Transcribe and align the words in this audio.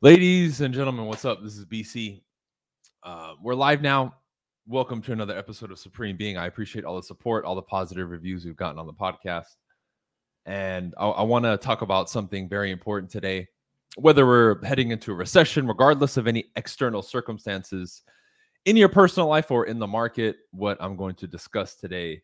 Ladies 0.00 0.60
and 0.60 0.72
gentlemen, 0.72 1.06
what's 1.06 1.24
up? 1.24 1.42
This 1.42 1.56
is 1.58 1.64
BC. 1.64 2.22
Uh, 3.02 3.34
we're 3.42 3.56
live 3.56 3.82
now. 3.82 4.14
Welcome 4.68 5.02
to 5.02 5.12
another 5.12 5.36
episode 5.36 5.72
of 5.72 5.78
Supreme 5.80 6.16
Being. 6.16 6.36
I 6.36 6.46
appreciate 6.46 6.84
all 6.84 6.94
the 6.94 7.02
support, 7.02 7.44
all 7.44 7.56
the 7.56 7.62
positive 7.62 8.08
reviews 8.08 8.44
we've 8.44 8.54
gotten 8.54 8.78
on 8.78 8.86
the 8.86 8.92
podcast. 8.92 9.56
And 10.46 10.94
I, 10.98 11.08
I 11.08 11.22
want 11.24 11.46
to 11.46 11.56
talk 11.56 11.82
about 11.82 12.08
something 12.08 12.48
very 12.48 12.70
important 12.70 13.10
today. 13.10 13.48
Whether 13.96 14.24
we're 14.24 14.64
heading 14.64 14.92
into 14.92 15.10
a 15.10 15.16
recession, 15.16 15.66
regardless 15.66 16.16
of 16.16 16.28
any 16.28 16.44
external 16.54 17.02
circumstances 17.02 18.02
in 18.66 18.76
your 18.76 18.88
personal 18.88 19.28
life 19.28 19.50
or 19.50 19.66
in 19.66 19.80
the 19.80 19.88
market, 19.88 20.36
what 20.52 20.76
I'm 20.78 20.94
going 20.94 21.16
to 21.16 21.26
discuss 21.26 21.74
today 21.74 22.22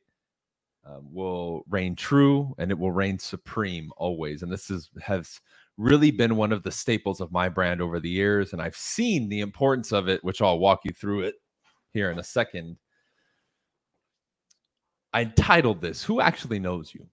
uh, 0.87 0.99
will 1.03 1.65
reign 1.69 1.97
true 1.97 2.55
and 2.59 2.71
it 2.71 2.79
will 2.79 2.93
reign 2.93 3.19
supreme 3.19 3.91
always. 3.97 4.45
And 4.45 4.53
this 4.53 4.71
is 4.71 4.91
has 5.03 5.41
really 5.77 6.11
been 6.11 6.37
one 6.37 6.53
of 6.53 6.63
the 6.63 6.71
staples 6.71 7.21
of 7.21 7.33
my 7.33 7.49
brand 7.49 7.81
over 7.81 7.99
the 8.01 8.09
years. 8.09 8.53
And 8.53 8.63
I've 8.63 8.77
seen 8.77 9.29
the 9.29 9.41
importance 9.41 9.93
of 9.93 10.09
it, 10.09 10.23
which 10.23 10.41
I'll 10.41 10.59
walk 10.59 10.81
you 10.85 10.93
through 10.93 11.23
it 11.23 11.35
here 11.93 12.11
in 12.11 12.19
a 12.19 12.25
second. 12.25 12.77
I 15.13 15.25
titled 15.25 15.81
this, 15.81 16.03
Who 16.03 16.21
Actually 16.21 16.59
Knows 16.59 16.93
You? 16.95 17.07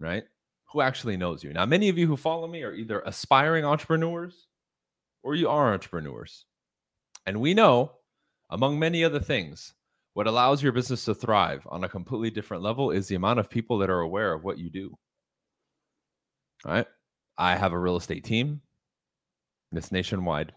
Right? 0.00 0.24
Who 0.72 0.80
actually 0.80 1.16
knows 1.16 1.42
you? 1.42 1.52
Now, 1.52 1.64
many 1.64 1.88
of 1.88 1.96
you 1.96 2.06
who 2.06 2.16
follow 2.16 2.46
me 2.46 2.62
are 2.62 2.74
either 2.74 3.00
aspiring 3.00 3.64
entrepreneurs 3.64 4.48
or 5.22 5.34
you 5.34 5.48
are 5.48 5.72
entrepreneurs. 5.72 6.44
And 7.26 7.40
we 7.40 7.54
know, 7.54 7.92
among 8.50 8.78
many 8.78 9.02
other 9.02 9.20
things, 9.20 9.74
what 10.14 10.26
allows 10.26 10.62
your 10.62 10.72
business 10.72 11.04
to 11.04 11.14
thrive 11.14 11.66
on 11.70 11.84
a 11.84 11.88
completely 11.88 12.30
different 12.30 12.62
level 12.62 12.90
is 12.90 13.08
the 13.08 13.14
amount 13.14 13.38
of 13.38 13.48
people 13.48 13.78
that 13.78 13.90
are 13.90 14.00
aware 14.00 14.32
of 14.32 14.44
what 14.44 14.58
you 14.58 14.68
do. 14.70 14.94
All 16.64 16.72
right. 16.72 16.86
I 17.38 17.54
have 17.54 17.72
a 17.72 17.78
real 17.78 17.96
estate 17.96 18.24
team. 18.24 18.60
It's 19.72 19.92
nationwide. 19.92 20.52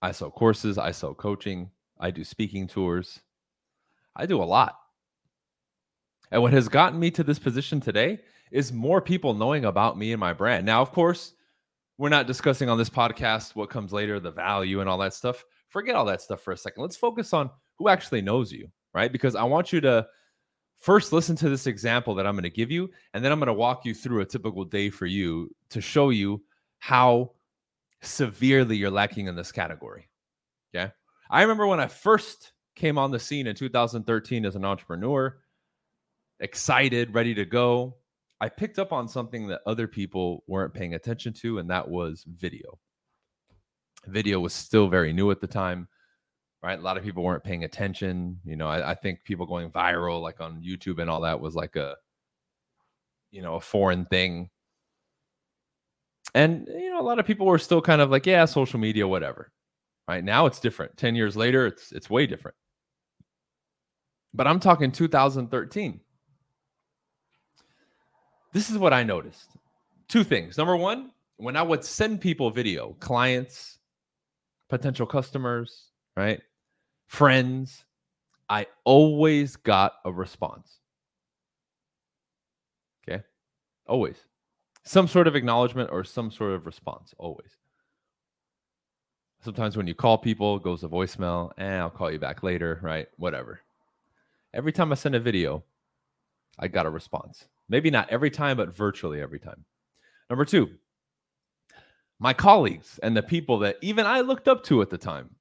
I 0.00 0.12
sell 0.12 0.30
courses, 0.30 0.78
I 0.78 0.92
sell 0.92 1.14
coaching, 1.14 1.70
I 1.98 2.10
do 2.10 2.22
speaking 2.22 2.68
tours. 2.68 3.20
I 4.14 4.26
do 4.26 4.40
a 4.42 4.44
lot. 4.44 4.76
And 6.30 6.42
what 6.42 6.52
has 6.52 6.68
gotten 6.68 7.00
me 7.00 7.10
to 7.12 7.24
this 7.24 7.38
position 7.38 7.80
today 7.80 8.20
is 8.52 8.72
more 8.72 9.00
people 9.00 9.34
knowing 9.34 9.64
about 9.64 9.98
me 9.98 10.12
and 10.12 10.20
my 10.20 10.32
brand. 10.32 10.64
Now, 10.64 10.82
of 10.82 10.92
course, 10.92 11.32
we're 11.98 12.08
not 12.08 12.26
discussing 12.26 12.68
on 12.68 12.78
this 12.78 12.90
podcast 12.90 13.56
what 13.56 13.70
comes 13.70 13.92
later, 13.92 14.20
the 14.20 14.30
value 14.30 14.80
and 14.80 14.88
all 14.88 14.98
that 14.98 15.14
stuff. 15.14 15.44
Forget 15.68 15.94
all 15.94 16.04
that 16.04 16.22
stuff 16.22 16.42
for 16.42 16.52
a 16.52 16.56
second. 16.56 16.82
Let's 16.82 16.96
focus 16.96 17.32
on 17.32 17.50
who 17.78 17.88
actually 17.88 18.22
knows 18.22 18.52
you, 18.52 18.68
right? 18.94 19.10
Because 19.10 19.34
I 19.34 19.44
want 19.44 19.72
you 19.72 19.80
to 19.80 20.06
first 20.78 21.12
listen 21.12 21.36
to 21.36 21.48
this 21.48 21.66
example 21.66 22.14
that 22.14 22.26
I'm 22.26 22.34
going 22.34 22.44
to 22.44 22.50
give 22.50 22.70
you, 22.70 22.90
and 23.14 23.24
then 23.24 23.32
I'm 23.32 23.38
going 23.38 23.48
to 23.48 23.52
walk 23.52 23.84
you 23.84 23.94
through 23.94 24.20
a 24.20 24.26
typical 24.26 24.64
day 24.64 24.90
for 24.90 25.06
you 25.06 25.50
to 25.70 25.80
show 25.80 26.10
you 26.10 26.42
how 26.78 27.32
severely 28.02 28.76
you're 28.76 28.90
lacking 28.90 29.26
in 29.26 29.36
this 29.36 29.52
category. 29.52 30.08
Okay. 30.74 30.92
I 31.30 31.42
remember 31.42 31.66
when 31.66 31.80
I 31.80 31.88
first 31.88 32.52
came 32.74 32.98
on 32.98 33.10
the 33.10 33.18
scene 33.18 33.46
in 33.46 33.56
2013 33.56 34.44
as 34.44 34.54
an 34.54 34.64
entrepreneur, 34.64 35.38
excited, 36.40 37.14
ready 37.14 37.34
to 37.34 37.44
go. 37.44 37.96
I 38.40 38.48
picked 38.48 38.78
up 38.78 38.92
on 38.92 39.08
something 39.08 39.48
that 39.48 39.62
other 39.66 39.88
people 39.88 40.44
weren't 40.46 40.74
paying 40.74 40.94
attention 40.94 41.32
to, 41.34 41.58
and 41.58 41.70
that 41.70 41.88
was 41.88 42.24
video. 42.28 42.78
Video 44.06 44.38
was 44.38 44.52
still 44.52 44.88
very 44.88 45.12
new 45.12 45.30
at 45.30 45.40
the 45.40 45.46
time 45.46 45.88
right? 46.66 46.80
A 46.80 46.82
lot 46.82 46.96
of 46.96 47.04
people 47.04 47.22
weren't 47.22 47.44
paying 47.44 47.62
attention. 47.62 48.40
You 48.44 48.56
know, 48.56 48.66
I, 48.66 48.90
I, 48.90 48.94
think 48.96 49.22
people 49.22 49.46
going 49.46 49.70
mm-hmm. 49.70 49.78
viral, 49.78 50.20
like 50.20 50.40
on 50.40 50.60
YouTube 50.60 50.98
and 50.98 51.08
all 51.08 51.20
that, 51.20 51.40
was 51.40 51.54
like 51.54 51.76
a, 51.76 51.94
you 53.30 53.40
know, 53.40 53.54
a 53.54 53.60
foreign 53.60 54.04
thing. 54.06 54.50
And 56.34 56.66
you 56.68 56.90
know, 56.90 57.00
a 57.00 57.06
lot 57.06 57.20
of 57.20 57.26
people 57.26 57.46
were 57.46 57.60
still 57.60 57.80
kind 57.80 58.00
of 58.00 58.10
like, 58.10 58.26
yeah, 58.26 58.44
social 58.46 58.80
media, 58.80 59.06
whatever. 59.06 59.52
Right 60.08 60.24
now, 60.24 60.46
it's 60.46 60.58
different. 60.58 60.96
Ten 60.96 61.14
years 61.14 61.36
later, 61.36 61.66
it's 61.66 61.92
it's 61.92 62.10
way 62.10 62.26
different. 62.26 62.56
But 64.34 64.48
I'm 64.48 64.58
talking 64.58 64.90
2013. 64.90 66.00
This 68.52 68.70
is 68.70 68.76
what 68.76 68.92
I 68.92 69.04
noticed. 69.04 69.50
Two 70.08 70.24
things. 70.24 70.58
Number 70.58 70.76
one, 70.76 71.12
when 71.36 71.56
I 71.56 71.62
would 71.62 71.84
send 71.84 72.20
people 72.20 72.50
video, 72.50 72.96
clients, 72.98 73.78
potential 74.68 75.06
customers, 75.06 75.90
right? 76.16 76.40
Friends, 77.06 77.84
I 78.48 78.66
always 78.84 79.56
got 79.56 79.94
a 80.04 80.12
response. 80.12 80.78
Okay. 83.08 83.22
Always. 83.86 84.16
Some 84.84 85.08
sort 85.08 85.26
of 85.26 85.34
acknowledgement 85.34 85.90
or 85.92 86.04
some 86.04 86.30
sort 86.30 86.52
of 86.52 86.66
response. 86.66 87.14
Always. 87.18 87.56
Sometimes 89.42 89.76
when 89.76 89.86
you 89.86 89.94
call 89.94 90.18
people, 90.18 90.58
goes 90.58 90.80
to 90.80 90.88
voicemail, 90.88 91.52
and 91.56 91.74
eh, 91.74 91.78
I'll 91.78 91.90
call 91.90 92.10
you 92.10 92.18
back 92.18 92.42
later, 92.42 92.80
right? 92.82 93.06
Whatever. 93.16 93.60
Every 94.52 94.72
time 94.72 94.90
I 94.90 94.96
send 94.96 95.14
a 95.14 95.20
video, 95.20 95.62
I 96.58 96.68
got 96.68 96.86
a 96.86 96.90
response. 96.90 97.46
Maybe 97.68 97.90
not 97.90 98.10
every 98.10 98.30
time, 98.30 98.56
but 98.56 98.74
virtually 98.74 99.20
every 99.20 99.38
time. 99.38 99.64
Number 100.30 100.44
two, 100.44 100.70
my 102.18 102.32
colleagues 102.32 102.98
and 103.02 103.16
the 103.16 103.22
people 103.22 103.60
that 103.60 103.76
even 103.82 104.06
I 104.06 104.20
looked 104.20 104.48
up 104.48 104.64
to 104.64 104.82
at 104.82 104.90
the 104.90 104.98
time 104.98 105.35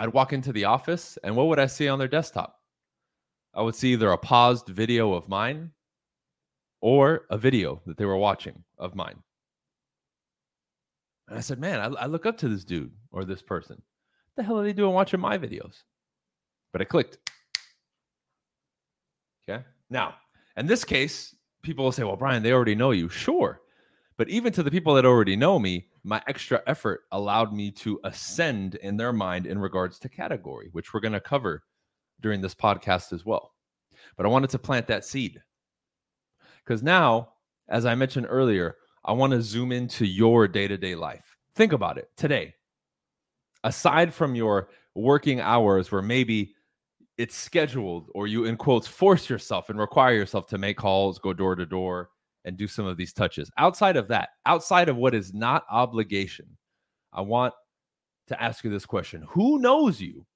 I'd 0.00 0.14
walk 0.14 0.32
into 0.32 0.50
the 0.50 0.64
office 0.64 1.18
and 1.22 1.36
what 1.36 1.48
would 1.48 1.58
I 1.58 1.66
see 1.66 1.86
on 1.86 1.98
their 1.98 2.08
desktop? 2.08 2.58
I 3.52 3.60
would 3.60 3.74
see 3.74 3.92
either 3.92 4.10
a 4.10 4.16
paused 4.16 4.68
video 4.68 5.12
of 5.12 5.28
mine 5.28 5.72
or 6.80 7.26
a 7.28 7.36
video 7.36 7.82
that 7.84 7.98
they 7.98 8.06
were 8.06 8.16
watching 8.16 8.64
of 8.78 8.94
mine. 8.94 9.22
And 11.28 11.36
I 11.36 11.42
said, 11.42 11.58
man, 11.58 11.80
I, 11.80 12.04
I 12.04 12.06
look 12.06 12.24
up 12.24 12.38
to 12.38 12.48
this 12.48 12.64
dude 12.64 12.92
or 13.12 13.26
this 13.26 13.42
person. 13.42 13.76
What 13.76 14.36
the 14.36 14.42
hell 14.42 14.58
are 14.58 14.64
they 14.64 14.72
doing 14.72 14.94
watching 14.94 15.20
my 15.20 15.36
videos? 15.36 15.82
But 16.72 16.80
I 16.80 16.86
clicked. 16.86 17.18
Okay. 19.46 19.62
Now, 19.90 20.14
in 20.56 20.64
this 20.64 20.82
case, 20.82 21.36
people 21.60 21.84
will 21.84 21.92
say, 21.92 22.04
well, 22.04 22.16
Bryan, 22.16 22.42
they 22.42 22.52
already 22.52 22.74
know 22.74 22.92
you. 22.92 23.10
Sure. 23.10 23.60
But 24.16 24.30
even 24.30 24.50
to 24.54 24.62
the 24.62 24.70
people 24.70 24.94
that 24.94 25.04
already 25.04 25.36
know 25.36 25.58
me, 25.58 25.89
my 26.02 26.22
extra 26.26 26.62
effort 26.66 27.02
allowed 27.12 27.52
me 27.52 27.70
to 27.70 28.00
ascend 28.04 28.76
in 28.76 28.96
their 28.96 29.12
mind 29.12 29.46
in 29.46 29.58
regards 29.58 29.98
to 29.98 30.08
category, 30.08 30.68
which 30.72 30.92
we're 30.92 31.00
going 31.00 31.12
to 31.12 31.20
cover 31.20 31.62
during 32.20 32.40
this 32.40 32.54
podcast 32.54 33.12
as 33.12 33.24
well. 33.24 33.54
But 34.16 34.26
I 34.26 34.30
wanted 34.30 34.50
to 34.50 34.58
plant 34.58 34.86
that 34.86 35.04
seed 35.04 35.40
because 36.64 36.82
now, 36.82 37.30
as 37.68 37.86
I 37.86 37.94
mentioned 37.94 38.26
earlier, 38.28 38.76
I 39.04 39.12
want 39.12 39.32
to 39.32 39.42
zoom 39.42 39.72
into 39.72 40.06
your 40.06 40.48
day 40.48 40.68
to 40.68 40.76
day 40.76 40.94
life. 40.94 41.36
Think 41.54 41.72
about 41.72 41.98
it 41.98 42.10
today. 42.16 42.54
Aside 43.64 44.14
from 44.14 44.34
your 44.34 44.70
working 44.94 45.40
hours 45.40 45.92
where 45.92 46.02
maybe 46.02 46.54
it's 47.18 47.36
scheduled 47.36 48.08
or 48.14 48.26
you, 48.26 48.46
in 48.46 48.56
quotes, 48.56 48.86
force 48.86 49.28
yourself 49.28 49.68
and 49.68 49.78
require 49.78 50.14
yourself 50.14 50.46
to 50.48 50.58
make 50.58 50.78
calls, 50.78 51.18
go 51.18 51.32
door 51.34 51.54
to 51.54 51.66
door, 51.66 52.10
and 52.44 52.56
do 52.56 52.66
some 52.66 52.86
of 52.86 52.96
these 52.96 53.12
touches. 53.12 53.50
Outside 53.58 53.96
of 53.96 54.08
that, 54.08 54.30
outside 54.46 54.88
of 54.88 54.96
what 54.96 55.14
is 55.14 55.34
not 55.34 55.64
obligation, 55.70 56.46
I 57.12 57.20
want 57.20 57.54
to 58.28 58.42
ask 58.42 58.64
you 58.64 58.70
this 58.70 58.86
question 58.86 59.26
Who 59.30 59.58
knows 59.58 60.00
you? 60.00 60.26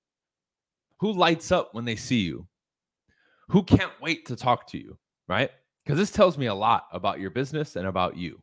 Who 1.01 1.13
lights 1.13 1.53
up 1.53 1.75
when 1.75 1.85
they 1.85 1.97
see 1.97 2.21
you? 2.21 2.47
Who 3.49 3.63
can't 3.63 3.93
wait 4.01 4.27
to 4.27 4.37
talk 4.37 4.67
to 4.69 4.79
you, 4.79 4.99
right? 5.29 5.51
Because 5.85 5.99
this 5.99 6.11
tells 6.11 6.39
me 6.39 6.47
a 6.47 6.55
lot 6.55 6.85
about 6.93 7.21
your 7.21 7.31
business 7.31 7.77
and 7.77 7.87
about 7.87 8.17
you. 8.17 8.41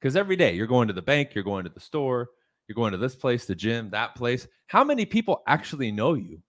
Because 0.00 0.14
every 0.14 0.36
day 0.36 0.54
you're 0.54 0.68
going 0.68 0.86
to 0.86 0.94
the 0.94 1.02
bank, 1.02 1.34
you're 1.34 1.42
going 1.42 1.64
to 1.64 1.70
the 1.70 1.80
store, 1.80 2.28
you're 2.68 2.76
going 2.76 2.92
to 2.92 2.98
this 2.98 3.16
place, 3.16 3.44
the 3.44 3.54
gym, 3.54 3.90
that 3.90 4.14
place. 4.14 4.46
How 4.68 4.84
many 4.84 5.04
people 5.04 5.42
actually 5.48 5.90
know 5.90 6.14
you? 6.14 6.40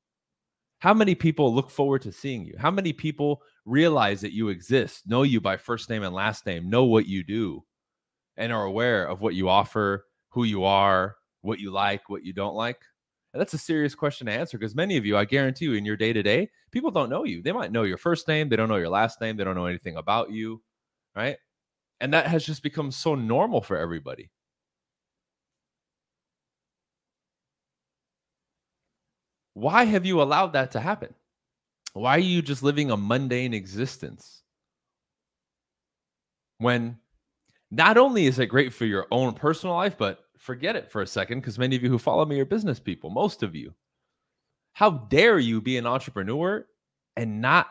How 0.80 0.94
many 0.94 1.14
people 1.14 1.54
look 1.54 1.70
forward 1.70 2.02
to 2.04 2.12
seeing 2.12 2.46
you? 2.46 2.56
How 2.58 2.72
many 2.72 2.94
people 2.94 3.42
realize 3.66 4.22
that 4.22 4.34
you 4.34 4.48
exist, 4.50 5.06
know 5.06 5.24
you 5.24 5.42
by 5.42 5.58
first 5.58 5.90
name 5.90 6.04
and 6.04 6.16
last 6.16 6.46
name, 6.46 6.70
know 6.70 6.86
what 6.86 7.06
you 7.06 7.24
do, 7.24 7.64
and 8.38 8.54
are 8.54 8.64
aware 8.64 9.06
of 9.06 9.20
what 9.20 9.36
you 9.36 9.50
offer, 9.50 10.06
who 10.30 10.46
you 10.46 10.64
are, 10.64 11.18
what 11.42 11.60
you 11.60 11.72
like, 11.72 12.10
what 12.10 12.24
you 12.24 12.32
don't 12.32 12.56
like? 12.56 12.80
And 13.34 13.42
that's 13.42 13.54
a 13.54 13.60
serious 13.60 13.94
question 13.94 14.28
to 14.28 14.34
answer 14.34 14.58
because 14.58 14.74
many 14.74 14.96
of 14.96 15.06
you, 15.06 15.18
I 15.18 15.26
guarantee 15.26 15.66
you, 15.66 15.74
in 15.74 15.86
your 15.86 15.98
day 15.98 16.14
to 16.14 16.24
day, 16.24 16.50
people 16.72 16.92
don't 16.92 17.10
know 17.10 17.26
you. 17.26 17.44
They 17.44 17.52
might 17.52 17.72
know 17.74 17.84
your 17.84 17.98
first 17.98 18.28
name, 18.28 18.48
they 18.48 18.56
don't 18.56 18.70
know 18.70 18.78
your 18.78 18.90
last 18.90 19.20
name, 19.20 19.36
they 19.36 19.44
don't 19.44 19.56
know 19.56 19.66
anything 19.66 19.98
about 19.98 20.32
you, 20.32 20.62
right? 21.14 21.38
And 22.00 22.14
that 22.14 22.28
has 22.28 22.46
just 22.46 22.64
become 22.64 22.92
so 22.92 23.16
normal 23.16 23.62
for 23.62 23.78
everybody. 23.78 24.32
Why 29.60 29.84
have 29.84 30.06
you 30.06 30.22
allowed 30.22 30.54
that 30.54 30.72
to 30.72 30.80
happen? 30.80 31.14
Why 31.92 32.16
are 32.16 32.20
you 32.20 32.42
just 32.42 32.64
living 32.64 32.92
a 32.92 32.98
mundane 32.98 33.54
existence? 33.54 34.42
When 36.60 36.98
not 37.70 37.98
only 37.98 38.26
is 38.26 38.40
it 38.40 38.46
great 38.46 38.74
for 38.74 38.86
your 38.86 39.08
own 39.12 39.34
personal 39.34 39.76
life, 39.76 39.98
but 39.98 40.20
forget 40.38 40.78
it 40.78 40.90
for 40.90 41.02
a 41.02 41.08
second, 41.08 41.42
because 41.42 41.60
many 41.60 41.76
of 41.76 41.84
you 41.84 41.90
who 41.90 42.00
follow 42.00 42.26
me 42.26 42.40
are 42.40 42.46
business 42.46 42.80
people, 42.80 43.10
most 43.10 43.44
of 43.44 43.54
you. 43.54 43.74
How 44.72 44.92
dare 44.92 45.40
you 45.40 45.60
be 45.60 45.78
an 45.78 45.86
entrepreneur 45.86 46.66
and 47.18 47.42
not 47.42 47.68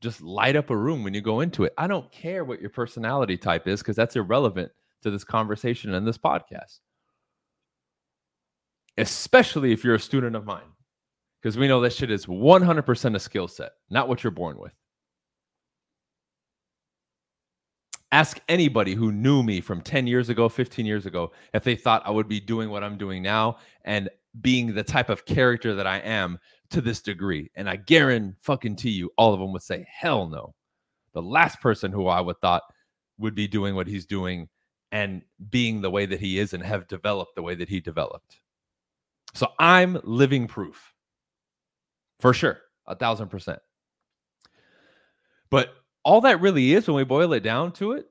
just 0.00 0.22
light 0.22 0.56
up 0.56 0.70
a 0.70 0.76
room 0.76 1.04
when 1.04 1.12
you 1.12 1.20
go 1.20 1.40
into 1.40 1.64
it? 1.64 1.74
I 1.76 1.86
don't 1.86 2.10
care 2.10 2.44
what 2.44 2.60
your 2.62 2.70
personality 2.70 3.36
type 3.36 3.68
is, 3.68 3.80
because 3.80 3.96
that's 3.96 4.16
irrelevant 4.16 4.72
to 5.02 5.10
this 5.10 5.24
conversation 5.24 5.92
and 5.92 6.06
this 6.06 6.16
podcast. 6.16 6.78
Especially 8.96 9.72
if 9.72 9.84
you're 9.84 9.96
a 9.96 10.00
student 10.00 10.34
of 10.34 10.46
mine, 10.46 10.72
because 11.40 11.56
we 11.56 11.68
know 11.68 11.80
that 11.80 11.92
shit 11.92 12.10
is 12.10 12.26
100% 12.26 13.14
a 13.14 13.20
skill 13.20 13.48
set, 13.48 13.72
not 13.90 14.08
what 14.08 14.24
you're 14.24 14.30
born 14.30 14.58
with. 14.58 14.72
Ask 18.12 18.40
anybody 18.48 18.94
who 18.94 19.12
knew 19.12 19.42
me 19.42 19.60
from 19.60 19.80
10 19.80 20.06
years 20.06 20.28
ago, 20.28 20.48
15 20.48 20.86
years 20.86 21.06
ago, 21.06 21.32
if 21.52 21.64
they 21.64 21.76
thought 21.76 22.06
I 22.06 22.10
would 22.10 22.28
be 22.28 22.40
doing 22.40 22.70
what 22.70 22.84
I'm 22.84 22.96
doing 22.96 23.22
now 23.22 23.58
and 23.84 24.08
being 24.40 24.74
the 24.74 24.82
type 24.82 25.08
of 25.08 25.24
character 25.26 25.74
that 25.74 25.86
I 25.86 25.98
am 25.98 26.38
to 26.70 26.80
this 26.80 27.00
degree. 27.02 27.50
And 27.54 27.68
I 27.68 27.76
guarantee 27.76 28.36
fucking 28.40 28.76
to 28.76 28.90
you, 28.90 29.10
all 29.18 29.34
of 29.34 29.40
them 29.40 29.52
would 29.52 29.62
say, 29.62 29.86
hell 29.90 30.28
no. 30.28 30.54
The 31.14 31.22
last 31.22 31.60
person 31.60 31.92
who 31.92 32.06
I 32.06 32.20
would 32.20 32.40
thought 32.40 32.62
would 33.18 33.34
be 33.34 33.48
doing 33.48 33.74
what 33.74 33.86
he's 33.86 34.06
doing 34.06 34.48
and 34.92 35.22
being 35.50 35.80
the 35.80 35.90
way 35.90 36.06
that 36.06 36.20
he 36.20 36.38
is 36.38 36.52
and 36.52 36.62
have 36.62 36.88
developed 36.88 37.34
the 37.34 37.42
way 37.42 37.54
that 37.54 37.68
he 37.68 37.80
developed. 37.80 38.40
So 39.34 39.48
I'm 39.58 39.98
living 40.04 40.46
proof 40.46 40.94
for 42.20 42.32
sure, 42.32 42.58
a 42.86 42.94
thousand 42.94 43.28
percent. 43.28 43.60
But 45.50 45.74
all 46.04 46.20
that 46.22 46.40
really 46.40 46.72
is 46.72 46.86
when 46.86 46.96
we 46.96 47.04
boil 47.04 47.32
it 47.32 47.42
down 47.42 47.72
to 47.72 47.92
it, 47.92 48.06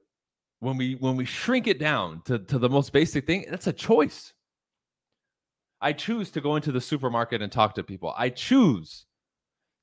when 0.60 0.78
we 0.78 0.96
when 0.96 1.16
we 1.16 1.26
shrink 1.26 1.68
it 1.68 1.80
down 1.80 2.22
to, 2.26 2.40
to 2.40 2.58
the 2.58 2.70
most 2.70 2.94
basic 2.94 3.26
thing, 3.26 3.46
that's 3.50 3.68
a 3.68 3.74
choice. 3.74 4.34
I 5.82 5.94
choose 5.94 6.32
to 6.32 6.42
go 6.42 6.56
into 6.56 6.72
the 6.72 6.82
supermarket 6.82 7.42
and 7.42 7.52
talk 7.52 7.76
to 7.76 7.84
people. 7.84 8.14
I 8.18 8.30
choose 8.30 9.06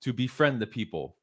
to 0.03 0.13
befriend 0.13 0.61
the 0.61 0.67
people, 0.67 1.17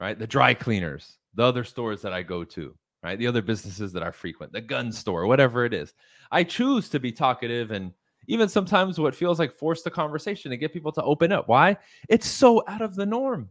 right? 0.00 0.18
The 0.18 0.26
dry 0.26 0.54
cleaners, 0.54 1.18
the 1.34 1.44
other 1.44 1.64
stores 1.64 2.02
that 2.02 2.12
I 2.12 2.22
go 2.22 2.42
to, 2.42 2.74
right? 3.02 3.18
The 3.18 3.26
other 3.26 3.42
businesses 3.42 3.92
that 3.92 4.02
I 4.02 4.10
frequent, 4.10 4.52
the 4.52 4.60
gun 4.60 4.90
store, 4.90 5.26
whatever 5.26 5.64
it 5.64 5.72
is. 5.72 5.94
I 6.32 6.42
choose 6.42 6.88
to 6.88 6.98
be 6.98 7.12
talkative 7.12 7.70
and 7.70 7.92
even 8.26 8.48
sometimes 8.48 8.98
what 8.98 9.14
feels 9.14 9.38
like 9.38 9.56
force 9.56 9.82
the 9.82 9.90
conversation 9.90 10.52
and 10.52 10.60
get 10.60 10.72
people 10.72 10.92
to 10.92 11.02
open 11.02 11.32
up. 11.32 11.48
Why? 11.48 11.76
It's 12.08 12.26
so 12.26 12.62
out 12.68 12.82
of 12.82 12.94
the 12.94 13.06
norm. 13.06 13.50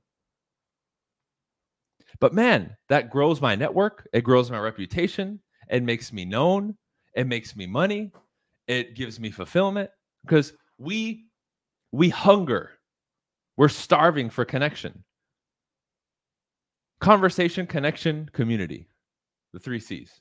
But 2.19 2.33
man, 2.33 2.75
that 2.89 3.10
grows 3.10 3.42
my 3.42 3.56
network. 3.56 4.07
It 4.13 4.22
grows 4.24 4.50
my 4.50 4.60
reputation. 4.60 5.39
It 5.69 5.83
makes 5.83 6.13
me 6.13 6.25
known. 6.25 6.75
It 7.13 7.27
makes 7.27 7.56
me 7.56 7.66
money. 7.66 8.12
It 8.68 8.95
gives 8.95 9.19
me 9.19 9.31
fulfillment 9.31 9.89
because 10.25 10.54
we 10.78 11.25
we 11.92 12.10
hunger. 12.10 12.71
We're 13.57 13.69
starving 13.69 14.30
for 14.30 14.44
connection. 14.44 15.04
Conversation, 17.00 17.68
connection, 17.68 18.30
community. 18.33 18.88
The 19.54 19.60
3 19.60 19.80
Cs. 19.80 20.19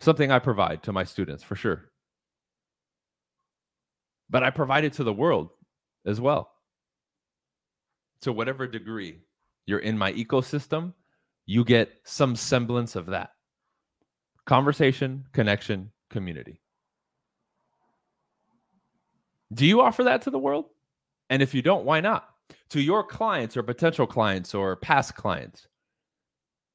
Something 0.00 0.30
I 0.30 0.38
provide 0.38 0.82
to 0.84 0.92
my 0.92 1.04
students 1.04 1.42
for 1.42 1.56
sure. 1.56 1.91
But 4.32 4.42
I 4.42 4.48
provide 4.48 4.84
it 4.84 4.94
to 4.94 5.04
the 5.04 5.12
world 5.12 5.50
as 6.06 6.18
well. 6.18 6.50
To 8.22 8.32
whatever 8.32 8.66
degree 8.66 9.18
you're 9.66 9.80
in 9.80 9.98
my 9.98 10.10
ecosystem, 10.14 10.94
you 11.44 11.64
get 11.64 11.92
some 12.04 12.34
semblance 12.34 12.96
of 12.96 13.06
that 13.06 13.32
conversation, 14.46 15.26
connection, 15.32 15.92
community. 16.08 16.62
Do 19.52 19.66
you 19.66 19.82
offer 19.82 20.04
that 20.04 20.22
to 20.22 20.30
the 20.30 20.38
world? 20.38 20.64
And 21.28 21.42
if 21.42 21.54
you 21.54 21.60
don't, 21.60 21.84
why 21.84 22.00
not? 22.00 22.26
To 22.70 22.80
your 22.80 23.04
clients 23.04 23.54
or 23.56 23.62
potential 23.62 24.06
clients 24.06 24.54
or 24.54 24.76
past 24.76 25.14
clients, 25.14 25.68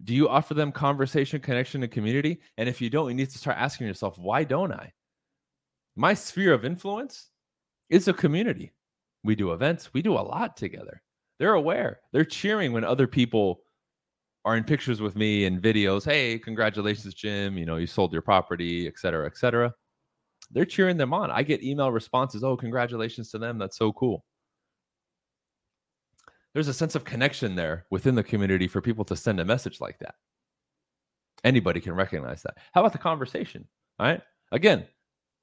do 0.04 0.14
you 0.14 0.30
offer 0.30 0.54
them 0.54 0.72
conversation, 0.72 1.42
connection, 1.42 1.82
and 1.82 1.92
community? 1.92 2.40
And 2.58 2.70
if 2.70 2.82
you 2.82 2.92
don't, 2.92 3.10
you 3.10 3.16
need 3.16 3.32
to 3.32 3.38
start 3.40 3.58
asking 3.58 3.88
yourself, 3.88 4.20
why 4.20 4.44
don't 4.44 4.72
I? 4.72 4.94
My 5.96 6.14
sphere 6.14 6.54
of 6.54 6.64
influence 6.64 7.30
is 7.90 8.08
a 8.08 8.14
community. 8.14 8.72
We 9.24 9.36
do 9.36 9.52
events, 9.52 9.94
we 9.94 10.02
do 10.02 10.14
a 10.14 10.20
lot 10.22 10.58
together. 10.58 11.02
They're 11.40 11.54
aware. 11.54 12.00
They're 12.14 12.26
cheering 12.26 12.72
when 12.72 12.84
other 12.84 13.08
people 13.08 13.62
are 14.46 14.56
in 14.56 14.64
pictures 14.64 15.02
with 15.02 15.16
me 15.16 15.46
and 15.46 15.62
videos. 15.62 16.06
Hey, 16.06 16.40
congratulations, 16.40 17.14
Jim. 17.14 17.58
You 17.58 17.66
know, 17.66 17.76
you 17.76 17.86
sold 17.86 18.14
your 18.14 18.22
property, 18.22 18.88
et 18.88 18.98
cetera, 18.98 19.26
et 19.26 19.38
cetera. 19.38 19.74
They're 20.52 20.66
cheering 20.66 20.98
them 20.98 21.14
on. 21.14 21.30
I 21.30 21.44
get 21.44 21.64
email 21.64 21.92
responses. 21.92 22.44
Oh, 22.44 22.56
congratulations 22.56 23.30
to 23.32 23.38
them. 23.38 23.58
That's 23.58 23.78
so 23.78 23.92
cool. 23.92 24.24
There's 26.54 26.70
a 26.70 26.74
sense 26.74 26.96
of 26.96 27.04
connection 27.04 27.56
there 27.56 27.86
within 27.92 28.16
the 28.16 28.24
community 28.24 28.68
for 28.68 28.82
people 28.82 29.04
to 29.06 29.16
send 29.16 29.40
a 29.40 29.46
message 29.46 29.82
like 29.82 30.00
that. 30.00 30.16
Anybody 31.44 31.80
can 31.82 31.94
recognize 31.94 32.42
that. 32.44 32.58
How 32.74 32.82
about 32.82 32.94
the 32.94 32.98
conversation? 32.98 33.68
All 34.00 34.08
right. 34.08 34.22
Again, 34.52 34.88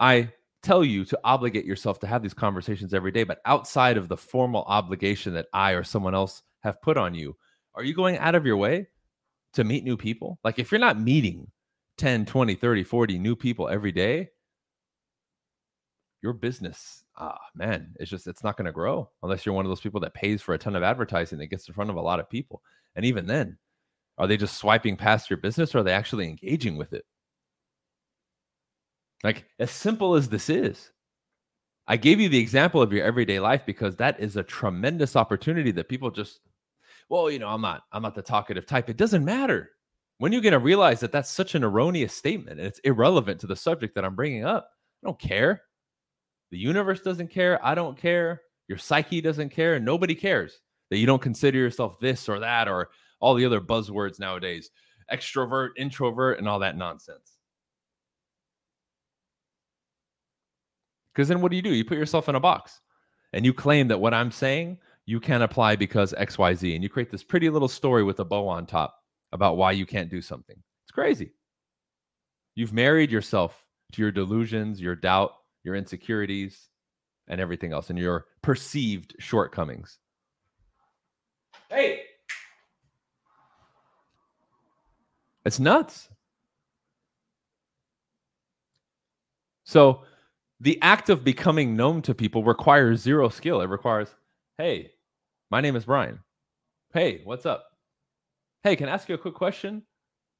I 0.00 0.32
tell 0.64 0.84
you 0.84 1.04
to 1.04 1.20
obligate 1.24 1.64
yourself 1.64 2.00
to 2.00 2.06
have 2.06 2.22
these 2.22 2.34
conversations 2.34 2.94
every 2.94 3.12
day. 3.12 3.24
But 3.24 3.40
outside 3.44 3.96
of 3.96 4.08
the 4.08 4.16
formal 4.16 4.64
obligation 4.66 5.34
that 5.34 5.46
I 5.52 5.72
or 5.72 5.84
someone 5.84 6.14
else 6.14 6.42
have 6.60 6.82
put 6.82 6.96
on 6.96 7.14
you, 7.14 7.36
are 7.74 7.84
you 7.84 7.94
going 7.94 8.18
out 8.18 8.34
of 8.34 8.46
your 8.46 8.56
way 8.56 8.88
to 9.54 9.64
meet 9.64 9.84
new 9.84 9.96
people? 9.96 10.38
Like 10.42 10.58
if 10.58 10.72
you're 10.72 10.78
not 10.78 11.00
meeting 11.00 11.50
10, 11.98 12.26
20, 12.26 12.54
30, 12.54 12.84
40 12.84 13.18
new 13.18 13.36
people 13.36 13.68
every 13.68 13.92
day, 13.92 14.30
your 16.22 16.32
business, 16.32 17.04
ah, 17.18 17.38
man, 17.54 17.94
it's 18.00 18.10
just, 18.10 18.26
it's 18.26 18.42
not 18.42 18.56
going 18.56 18.66
to 18.66 18.72
grow 18.72 19.10
unless 19.22 19.44
you're 19.44 19.54
one 19.54 19.66
of 19.66 19.70
those 19.70 19.80
people 19.80 20.00
that 20.00 20.14
pays 20.14 20.40
for 20.40 20.54
a 20.54 20.58
ton 20.58 20.74
of 20.74 20.82
advertising 20.82 21.38
that 21.38 21.48
gets 21.48 21.68
in 21.68 21.74
front 21.74 21.90
of 21.90 21.96
a 21.96 22.00
lot 22.00 22.18
of 22.18 22.30
people. 22.30 22.62
And 22.96 23.04
even 23.04 23.26
then, 23.26 23.58
are 24.16 24.26
they 24.26 24.36
just 24.36 24.56
swiping 24.56 24.96
past 24.96 25.28
your 25.28 25.36
business 25.36 25.74
or 25.74 25.78
are 25.78 25.82
they 25.82 25.92
actually 25.92 26.28
engaging 26.28 26.76
with 26.76 26.92
it? 26.92 27.04
Like, 29.24 29.46
as 29.58 29.70
simple 29.70 30.14
as 30.14 30.28
this 30.28 30.50
is, 30.50 30.92
I 31.88 31.96
gave 31.96 32.20
you 32.20 32.28
the 32.28 32.38
example 32.38 32.82
of 32.82 32.92
your 32.92 33.04
everyday 33.04 33.40
life 33.40 33.64
because 33.64 33.96
that 33.96 34.20
is 34.20 34.36
a 34.36 34.42
tremendous 34.42 35.16
opportunity 35.16 35.70
that 35.72 35.88
people 35.88 36.10
just, 36.10 36.40
well, 37.08 37.30
you 37.30 37.38
know, 37.38 37.48
I'm 37.48 37.62
not, 37.62 37.82
I'm 37.90 38.02
not 38.02 38.14
the 38.14 38.22
talkative 38.22 38.66
type. 38.66 38.90
It 38.90 38.98
doesn't 38.98 39.24
matter. 39.24 39.70
When 40.18 40.30
you're 40.30 40.42
going 40.42 40.52
to 40.52 40.58
realize 40.58 41.00
that 41.00 41.10
that's 41.10 41.30
such 41.30 41.54
an 41.54 41.64
erroneous 41.64 42.14
statement 42.14 42.58
and 42.58 42.66
it's 42.66 42.78
irrelevant 42.80 43.40
to 43.40 43.46
the 43.46 43.56
subject 43.56 43.94
that 43.94 44.04
I'm 44.04 44.14
bringing 44.14 44.44
up, 44.44 44.70
I 45.02 45.08
don't 45.08 45.18
care. 45.18 45.62
The 46.50 46.58
universe 46.58 47.00
doesn't 47.00 47.28
care. 47.28 47.64
I 47.64 47.74
don't 47.74 47.96
care. 47.96 48.42
Your 48.68 48.78
psyche 48.78 49.20
doesn't 49.20 49.50
care. 49.50 49.80
Nobody 49.80 50.14
cares 50.14 50.60
that 50.90 50.98
you 50.98 51.06
don't 51.06 51.20
consider 51.20 51.58
yourself 51.58 51.98
this 51.98 52.28
or 52.28 52.38
that 52.40 52.68
or 52.68 52.90
all 53.20 53.34
the 53.34 53.44
other 53.44 53.60
buzzwords 53.60 54.20
nowadays 54.20 54.70
extrovert, 55.12 55.70
introvert, 55.76 56.38
and 56.38 56.48
all 56.48 56.58
that 56.58 56.76
nonsense. 56.76 57.33
Because 61.14 61.28
then 61.28 61.40
what 61.40 61.50
do 61.50 61.56
you 61.56 61.62
do? 61.62 61.72
You 61.72 61.84
put 61.84 61.98
yourself 61.98 62.28
in 62.28 62.34
a 62.34 62.40
box 62.40 62.80
and 63.32 63.44
you 63.44 63.54
claim 63.54 63.88
that 63.88 64.00
what 64.00 64.14
I'm 64.14 64.30
saying 64.30 64.78
you 65.06 65.20
can 65.20 65.40
not 65.40 65.50
apply 65.50 65.76
because 65.76 66.14
XYZ. 66.14 66.74
And 66.74 66.82
you 66.82 66.88
create 66.88 67.10
this 67.10 67.22
pretty 67.22 67.50
little 67.50 67.68
story 67.68 68.02
with 68.02 68.20
a 68.20 68.24
bow 68.24 68.48
on 68.48 68.66
top 68.66 68.96
about 69.32 69.56
why 69.56 69.72
you 69.72 69.86
can't 69.86 70.10
do 70.10 70.22
something. 70.22 70.56
It's 70.84 70.92
crazy. 70.92 71.32
You've 72.54 72.72
married 72.72 73.10
yourself 73.10 73.66
to 73.92 74.02
your 74.02 74.10
delusions, 74.10 74.80
your 74.80 74.96
doubt, 74.96 75.32
your 75.62 75.74
insecurities, 75.74 76.68
and 77.28 77.40
everything 77.40 77.72
else, 77.72 77.90
and 77.90 77.98
your 77.98 78.26
perceived 78.42 79.14
shortcomings. 79.18 79.98
Hey, 81.68 82.02
it's 85.44 85.58
nuts. 85.58 86.08
So, 89.64 90.04
the 90.64 90.80
act 90.80 91.10
of 91.10 91.22
becoming 91.22 91.76
known 91.76 92.00
to 92.00 92.14
people 92.14 92.42
requires 92.42 93.02
zero 93.02 93.28
skill. 93.28 93.60
It 93.60 93.68
requires, 93.68 94.08
hey, 94.56 94.92
my 95.50 95.60
name 95.60 95.76
is 95.76 95.84
Bryan. 95.84 96.20
Hey, 96.94 97.20
what's 97.24 97.44
up? 97.44 97.66
Hey, 98.62 98.74
can 98.74 98.88
I 98.88 98.92
ask 98.92 99.06
you 99.06 99.14
a 99.14 99.18
quick 99.18 99.34
question? 99.34 99.82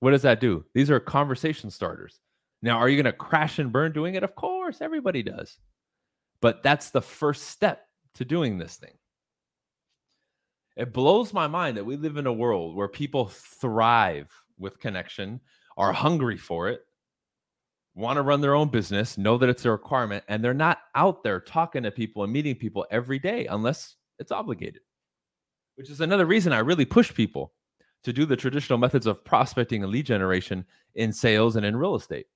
What 0.00 0.12
does 0.12 0.22
that 0.22 0.40
do? 0.40 0.64
These 0.72 0.90
are 0.90 0.98
conversation 0.98 1.70
starters. 1.70 2.20
Now, 2.62 2.78
are 2.78 2.88
you 2.88 2.96
going 2.96 3.12
to 3.12 3.18
crash 3.18 3.58
and 3.58 3.70
burn 3.70 3.92
doing 3.92 4.14
it? 4.14 4.22
Of 4.22 4.34
course, 4.34 4.80
everybody 4.80 5.22
does. 5.22 5.58
But 6.40 6.62
that's 6.62 6.88
the 6.88 7.02
first 7.02 7.48
step 7.48 7.86
to 8.14 8.24
doing 8.24 8.56
this 8.56 8.76
thing. 8.76 8.94
It 10.74 10.94
blows 10.94 11.34
my 11.34 11.48
mind 11.48 11.76
that 11.76 11.84
we 11.84 11.96
live 11.96 12.16
in 12.16 12.26
a 12.26 12.32
world 12.32 12.74
where 12.74 12.88
people 12.88 13.26
thrive 13.26 14.32
with 14.58 14.80
connection, 14.80 15.40
are 15.76 15.92
hungry 15.92 16.38
for 16.38 16.70
it, 16.70 16.80
want 17.94 18.16
to 18.16 18.22
run 18.22 18.40
their 18.40 18.54
own 18.54 18.68
business, 18.68 19.16
know 19.16 19.38
that 19.38 19.48
it's 19.48 19.64
a 19.64 19.70
requirement, 19.70 20.24
and 20.28 20.42
they're 20.42 20.52
not 20.52 20.78
out 20.94 21.22
there 21.22 21.40
talking 21.40 21.84
to 21.84 21.90
people 21.90 22.24
and 22.24 22.32
meeting 22.32 22.54
people 22.54 22.86
every 22.90 23.18
day 23.18 23.46
unless 23.46 23.96
it's 24.18 24.32
obligated. 24.32 24.82
Which 25.76 25.90
is 25.90 26.00
another 26.00 26.26
reason 26.26 26.52
I 26.52 26.58
really 26.58 26.84
push 26.84 27.14
people 27.14 27.52
to 28.02 28.12
do 28.12 28.26
the 28.26 28.36
traditional 28.36 28.78
methods 28.78 29.06
of 29.06 29.24
prospecting 29.24 29.82
and 29.82 29.92
lead 29.92 30.06
generation 30.06 30.64
in 30.94 31.12
sales 31.12 31.56
and 31.56 31.64
in 31.64 31.76
real 31.76 31.94
estate. 31.94 32.26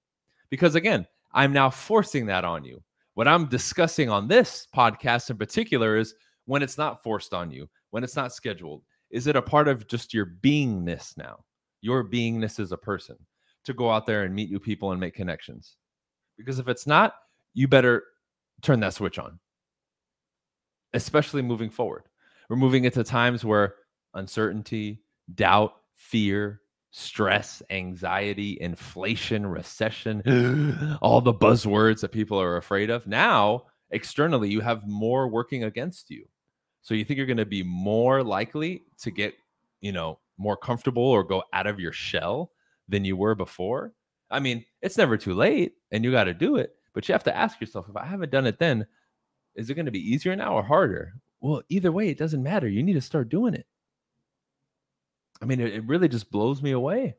Because 0.50 0.74
again, 0.74 1.06
I'm 1.32 1.52
now 1.52 1.70
forcing 1.70 2.26
that 2.26 2.44
on 2.44 2.64
you. 2.64 2.82
What 3.14 3.28
I'm 3.28 3.46
discussing 3.46 4.08
on 4.08 4.28
this 4.28 4.66
podcast 4.74 5.30
in 5.30 5.36
particular 5.36 5.96
is 5.96 6.14
when 6.46 6.62
it's 6.62 6.78
not 6.78 7.02
forced 7.02 7.34
on 7.34 7.50
you, 7.50 7.68
when 7.90 8.02
it's 8.02 8.16
not 8.16 8.32
scheduled. 8.32 8.82
Is 9.10 9.26
it 9.26 9.36
a 9.36 9.42
part 9.42 9.68
of 9.68 9.86
just 9.88 10.14
your 10.14 10.26
beingness 10.26 11.16
now? 11.16 11.44
Your 11.80 12.04
beingness 12.04 12.58
as 12.60 12.72
a 12.72 12.76
person 12.76 13.16
to 13.68 13.74
go 13.74 13.90
out 13.90 14.06
there 14.06 14.24
and 14.24 14.34
meet 14.34 14.50
new 14.50 14.58
people 14.58 14.92
and 14.92 15.00
make 15.00 15.14
connections. 15.14 15.76
Because 16.36 16.58
if 16.58 16.68
it's 16.68 16.86
not, 16.86 17.14
you 17.54 17.68
better 17.68 18.02
turn 18.62 18.80
that 18.80 18.94
switch 18.94 19.18
on, 19.18 19.38
especially 20.94 21.42
moving 21.42 21.70
forward. 21.70 22.04
We're 22.48 22.56
moving 22.56 22.84
into 22.84 23.04
times 23.04 23.44
where 23.44 23.74
uncertainty, 24.14 25.02
doubt, 25.34 25.74
fear, 25.94 26.62
stress, 26.90 27.62
anxiety, 27.68 28.56
inflation, 28.58 29.46
recession, 29.46 30.96
all 31.02 31.20
the 31.20 31.34
buzzwords 31.34 32.00
that 32.00 32.12
people 32.12 32.40
are 32.40 32.56
afraid 32.56 32.88
of. 32.88 33.06
Now, 33.06 33.64
externally, 33.90 34.48
you 34.48 34.60
have 34.60 34.86
more 34.86 35.28
working 35.28 35.64
against 35.64 36.10
you. 36.10 36.26
So 36.80 36.94
you 36.94 37.04
think 37.04 37.18
you're 37.18 37.26
going 37.26 37.36
to 37.36 37.44
be 37.44 37.62
more 37.62 38.22
likely 38.22 38.84
to 39.02 39.10
get, 39.10 39.34
you 39.82 39.92
know, 39.92 40.20
more 40.38 40.56
comfortable 40.56 41.02
or 41.02 41.22
go 41.22 41.42
out 41.52 41.66
of 41.66 41.78
your 41.78 41.92
shell 41.92 42.52
than 42.88 43.04
you 43.04 43.16
were 43.16 43.34
before? 43.34 43.92
I 44.30 44.40
mean, 44.40 44.64
it's 44.82 44.98
never 44.98 45.16
too 45.16 45.34
late 45.34 45.74
and 45.90 46.04
you 46.04 46.10
got 46.10 46.24
to 46.24 46.34
do 46.34 46.56
it, 46.56 46.74
but 46.92 47.08
you 47.08 47.12
have 47.12 47.24
to 47.24 47.36
ask 47.36 47.60
yourself 47.60 47.88
if 47.88 47.96
I 47.96 48.04
haven't 48.04 48.32
done 48.32 48.46
it 48.46 48.58
then, 48.58 48.86
is 49.54 49.70
it 49.70 49.74
going 49.74 49.86
to 49.86 49.92
be 49.92 50.12
easier 50.12 50.36
now 50.36 50.54
or 50.54 50.62
harder? 50.62 51.14
Well, 51.40 51.62
either 51.68 51.92
way, 51.92 52.08
it 52.08 52.18
doesn't 52.18 52.42
matter. 52.42 52.68
You 52.68 52.82
need 52.82 52.94
to 52.94 53.00
start 53.00 53.28
doing 53.28 53.54
it. 53.54 53.66
I 55.40 55.44
mean, 55.44 55.60
it, 55.60 55.72
it 55.72 55.84
really 55.84 56.08
just 56.08 56.30
blows 56.30 56.62
me 56.62 56.72
away. 56.72 57.16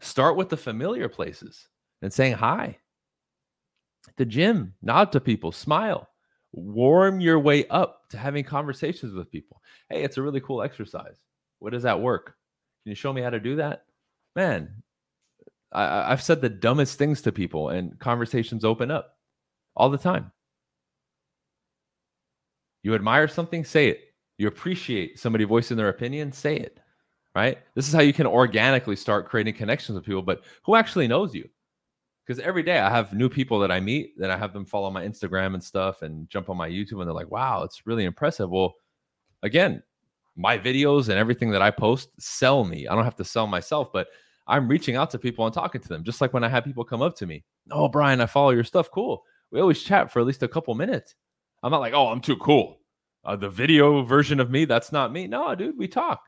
Start 0.00 0.36
with 0.36 0.48
the 0.48 0.56
familiar 0.56 1.08
places 1.08 1.68
and 2.02 2.12
saying 2.12 2.34
hi. 2.34 2.78
The 4.16 4.24
gym, 4.24 4.74
nod 4.82 5.12
to 5.12 5.20
people, 5.20 5.52
smile, 5.52 6.08
warm 6.52 7.20
your 7.20 7.38
way 7.38 7.66
up 7.68 8.08
to 8.10 8.18
having 8.18 8.44
conversations 8.44 9.12
with 9.14 9.30
people. 9.30 9.60
Hey, 9.88 10.02
it's 10.02 10.16
a 10.16 10.22
really 10.22 10.40
cool 10.40 10.62
exercise. 10.62 11.18
What 11.58 11.72
does 11.72 11.82
that 11.82 12.00
work? 12.00 12.34
Can 12.82 12.90
you 12.90 12.96
show 12.96 13.12
me 13.12 13.20
how 13.20 13.30
to 13.30 13.40
do 13.40 13.56
that? 13.56 13.84
Man, 14.36 14.82
I, 15.72 16.12
I've 16.12 16.22
said 16.22 16.40
the 16.40 16.48
dumbest 16.48 16.98
things 16.98 17.22
to 17.22 17.32
people, 17.32 17.70
and 17.70 17.98
conversations 17.98 18.64
open 18.64 18.90
up 18.90 19.16
all 19.76 19.90
the 19.90 19.98
time. 19.98 20.32
You 22.82 22.94
admire 22.94 23.28
something, 23.28 23.64
say 23.64 23.88
it. 23.88 24.00
You 24.38 24.48
appreciate 24.48 25.18
somebody 25.18 25.44
voicing 25.44 25.76
their 25.76 25.90
opinion, 25.90 26.32
say 26.32 26.56
it. 26.56 26.80
Right? 27.34 27.58
This 27.74 27.86
is 27.86 27.94
how 27.94 28.00
you 28.00 28.12
can 28.12 28.26
organically 28.26 28.96
start 28.96 29.28
creating 29.28 29.54
connections 29.54 29.94
with 29.94 30.04
people, 30.04 30.22
but 30.22 30.42
who 30.64 30.74
actually 30.74 31.06
knows 31.06 31.32
you? 31.32 31.48
Because 32.26 32.40
every 32.40 32.64
day 32.64 32.78
I 32.80 32.90
have 32.90 33.12
new 33.12 33.28
people 33.28 33.60
that 33.60 33.70
I 33.70 33.78
meet, 33.78 34.14
then 34.18 34.30
I 34.32 34.36
have 34.36 34.52
them 34.52 34.64
follow 34.64 34.90
my 34.90 35.06
Instagram 35.06 35.54
and 35.54 35.62
stuff 35.62 36.02
and 36.02 36.28
jump 36.28 36.50
on 36.50 36.56
my 36.56 36.68
YouTube, 36.68 36.98
and 36.98 37.06
they're 37.06 37.14
like, 37.14 37.30
wow, 37.30 37.62
it's 37.62 37.86
really 37.86 38.04
impressive. 38.04 38.50
Well, 38.50 38.74
again, 39.44 39.82
my 40.36 40.58
videos 40.58 41.08
and 41.08 41.18
everything 41.18 41.50
that 41.50 41.62
I 41.62 41.70
post 41.70 42.10
sell 42.18 42.64
me. 42.64 42.86
I 42.86 42.94
don't 42.94 43.04
have 43.04 43.16
to 43.16 43.24
sell 43.24 43.46
myself, 43.46 43.92
but 43.92 44.08
I'm 44.46 44.68
reaching 44.68 44.96
out 44.96 45.10
to 45.10 45.18
people 45.18 45.44
and 45.44 45.54
talking 45.54 45.80
to 45.80 45.88
them. 45.88 46.04
Just 46.04 46.20
like 46.20 46.32
when 46.32 46.44
I 46.44 46.48
have 46.48 46.64
people 46.64 46.84
come 46.84 47.02
up 47.02 47.16
to 47.16 47.26
me, 47.26 47.44
oh, 47.70 47.88
Bryan, 47.88 48.20
I 48.20 48.26
follow 48.26 48.50
your 48.50 48.64
stuff. 48.64 48.90
Cool. 48.90 49.22
We 49.50 49.60
always 49.60 49.82
chat 49.82 50.12
for 50.12 50.20
at 50.20 50.26
least 50.26 50.42
a 50.42 50.48
couple 50.48 50.74
minutes. 50.74 51.14
I'm 51.62 51.70
not 51.70 51.80
like, 51.80 51.92
oh, 51.92 52.08
I'm 52.08 52.20
too 52.20 52.36
cool. 52.36 52.78
Uh, 53.24 53.36
the 53.36 53.50
video 53.50 54.02
version 54.02 54.40
of 54.40 54.50
me, 54.50 54.64
that's 54.64 54.92
not 54.92 55.12
me. 55.12 55.26
No, 55.26 55.54
dude, 55.54 55.76
we 55.76 55.88
talk. 55.88 56.22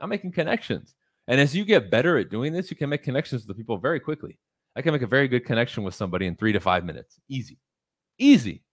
I'm 0.00 0.08
making 0.08 0.32
connections. 0.32 0.94
And 1.28 1.40
as 1.40 1.54
you 1.54 1.64
get 1.64 1.90
better 1.90 2.18
at 2.18 2.30
doing 2.30 2.52
this, 2.52 2.70
you 2.70 2.76
can 2.76 2.88
make 2.90 3.04
connections 3.04 3.42
with 3.42 3.48
the 3.48 3.54
people 3.54 3.78
very 3.78 4.00
quickly. 4.00 4.38
I 4.74 4.82
can 4.82 4.92
make 4.92 5.02
a 5.02 5.06
very 5.06 5.28
good 5.28 5.44
connection 5.44 5.82
with 5.84 5.94
somebody 5.94 6.26
in 6.26 6.34
three 6.34 6.52
to 6.52 6.60
five 6.60 6.84
minutes. 6.84 7.20
Easy. 7.28 7.58
Easy. 8.18 8.64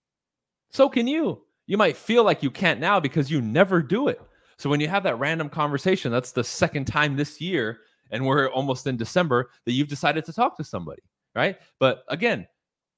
So 0.70 0.88
can 0.88 1.06
you. 1.06 1.42
You 1.66 1.76
might 1.76 1.96
feel 1.96 2.24
like 2.24 2.42
you 2.42 2.50
can't 2.50 2.80
now 2.80 2.98
because 2.98 3.30
you 3.30 3.40
never 3.40 3.80
do 3.80 4.08
it. 4.08 4.20
So 4.60 4.68
when 4.68 4.78
you 4.78 4.88
have 4.88 5.04
that 5.04 5.18
random 5.18 5.48
conversation, 5.48 6.12
that's 6.12 6.32
the 6.32 6.44
second 6.44 6.84
time 6.84 7.16
this 7.16 7.40
year, 7.40 7.80
and 8.10 8.26
we're 8.26 8.48
almost 8.48 8.86
in 8.86 8.98
December, 8.98 9.48
that 9.64 9.72
you've 9.72 9.88
decided 9.88 10.26
to 10.26 10.34
talk 10.34 10.54
to 10.58 10.64
somebody, 10.64 11.00
right? 11.34 11.56
But 11.78 12.04
again, 12.08 12.46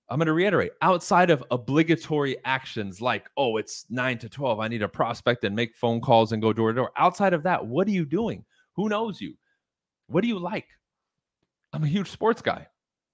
I'm 0.09 0.19
going 0.19 0.27
to 0.27 0.33
reiterate 0.33 0.73
outside 0.83 1.31
of 1.31 1.45
obligatory 1.53 2.37
actions 2.45 3.01
like, 3.01 3.31
oh, 3.37 3.59
it's 3.59 3.87
nine 3.89 4.19
to 4.19 4.29
12, 4.29 4.59
I 4.59 4.67
need 4.67 4.83
a 4.83 4.89
prospect 4.89 5.45
and 5.45 5.55
make 5.55 5.77
phone 5.77 6.01
calls 6.01 6.33
and 6.33 6.43
go 6.43 6.53
door 6.53 6.73
to 6.73 6.75
door. 6.75 6.91
Outside 6.97 7.33
of 7.33 7.45
that, 7.45 7.65
what 7.65 7.87
are 7.87 7.93
you 7.93 8.07
doing? 8.07 8.45
Who 8.75 8.89
knows 8.89 9.21
you? 9.21 9.35
What 10.09 10.23
do 10.23 10.29
you 10.29 10.41
like? 10.41 10.67
I'm 11.73 11.85
a 11.85 11.87
huge 11.87 12.11
sports 12.11 12.43
guy. 12.43 12.67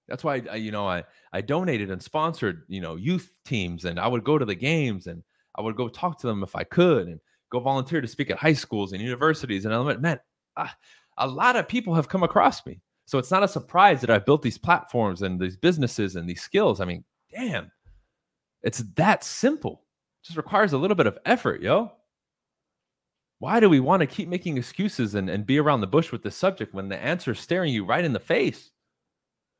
That's 0.07 0.23
why 0.23 0.41
I, 0.51 0.55
you 0.55 0.71
know, 0.71 0.87
I 0.87 1.03
I 1.33 1.41
donated 1.41 1.91
and 1.91 2.01
sponsored, 2.01 2.63
you 2.67 2.81
know, 2.81 2.95
youth 2.95 3.31
teams, 3.45 3.85
and 3.85 3.99
I 3.99 4.07
would 4.07 4.23
go 4.23 4.39
to 4.39 4.45
the 4.45 4.55
games 4.55 5.05
and 5.05 5.21
I 5.53 5.61
would 5.61 5.75
go 5.75 5.87
talk 5.87 6.19
to 6.21 6.27
them 6.27 6.41
if 6.41 6.55
I 6.55 6.63
could, 6.63 7.07
and 7.07 7.19
go 7.49 7.59
volunteer 7.59 8.01
to 8.01 8.07
speak 8.07 8.29
at 8.29 8.37
high 8.37 8.53
schools 8.53 8.93
and 8.93 9.01
universities. 9.01 9.65
And 9.65 9.85
went, 9.85 10.01
man, 10.01 10.19
ah, 10.57 10.75
a 11.17 11.27
lot 11.27 11.55
of 11.55 11.67
people 11.67 11.93
have 11.95 12.09
come 12.09 12.23
across 12.23 12.65
me. 12.65 12.81
So 13.05 13.17
it's 13.17 13.31
not 13.31 13.43
a 13.43 13.47
surprise 13.47 14.01
that 14.01 14.11
I 14.11 14.19
built 14.19 14.41
these 14.41 14.57
platforms 14.57 15.23
and 15.23 15.39
these 15.39 15.57
businesses 15.57 16.15
and 16.15 16.29
these 16.29 16.41
skills. 16.41 16.79
I 16.79 16.85
mean, 16.85 17.03
damn, 17.33 17.71
it's 18.61 18.79
that 18.95 19.23
simple. 19.23 19.81
It 20.21 20.27
just 20.27 20.37
requires 20.37 20.73
a 20.73 20.77
little 20.77 20.95
bit 20.95 21.07
of 21.07 21.17
effort, 21.25 21.61
yo. 21.61 21.91
Why 23.39 23.59
do 23.59 23.69
we 23.69 23.79
want 23.79 24.01
to 24.01 24.07
keep 24.07 24.27
making 24.27 24.57
excuses 24.57 25.15
and, 25.15 25.29
and 25.29 25.45
be 25.45 25.59
around 25.59 25.81
the 25.81 25.87
bush 25.87 26.11
with 26.11 26.23
this 26.23 26.35
subject 26.35 26.73
when 26.73 26.89
the 26.89 27.01
answer 27.01 27.31
is 27.31 27.39
staring 27.39 27.73
you 27.73 27.85
right 27.85 28.03
in 28.03 28.13
the 28.13 28.19
face? 28.19 28.71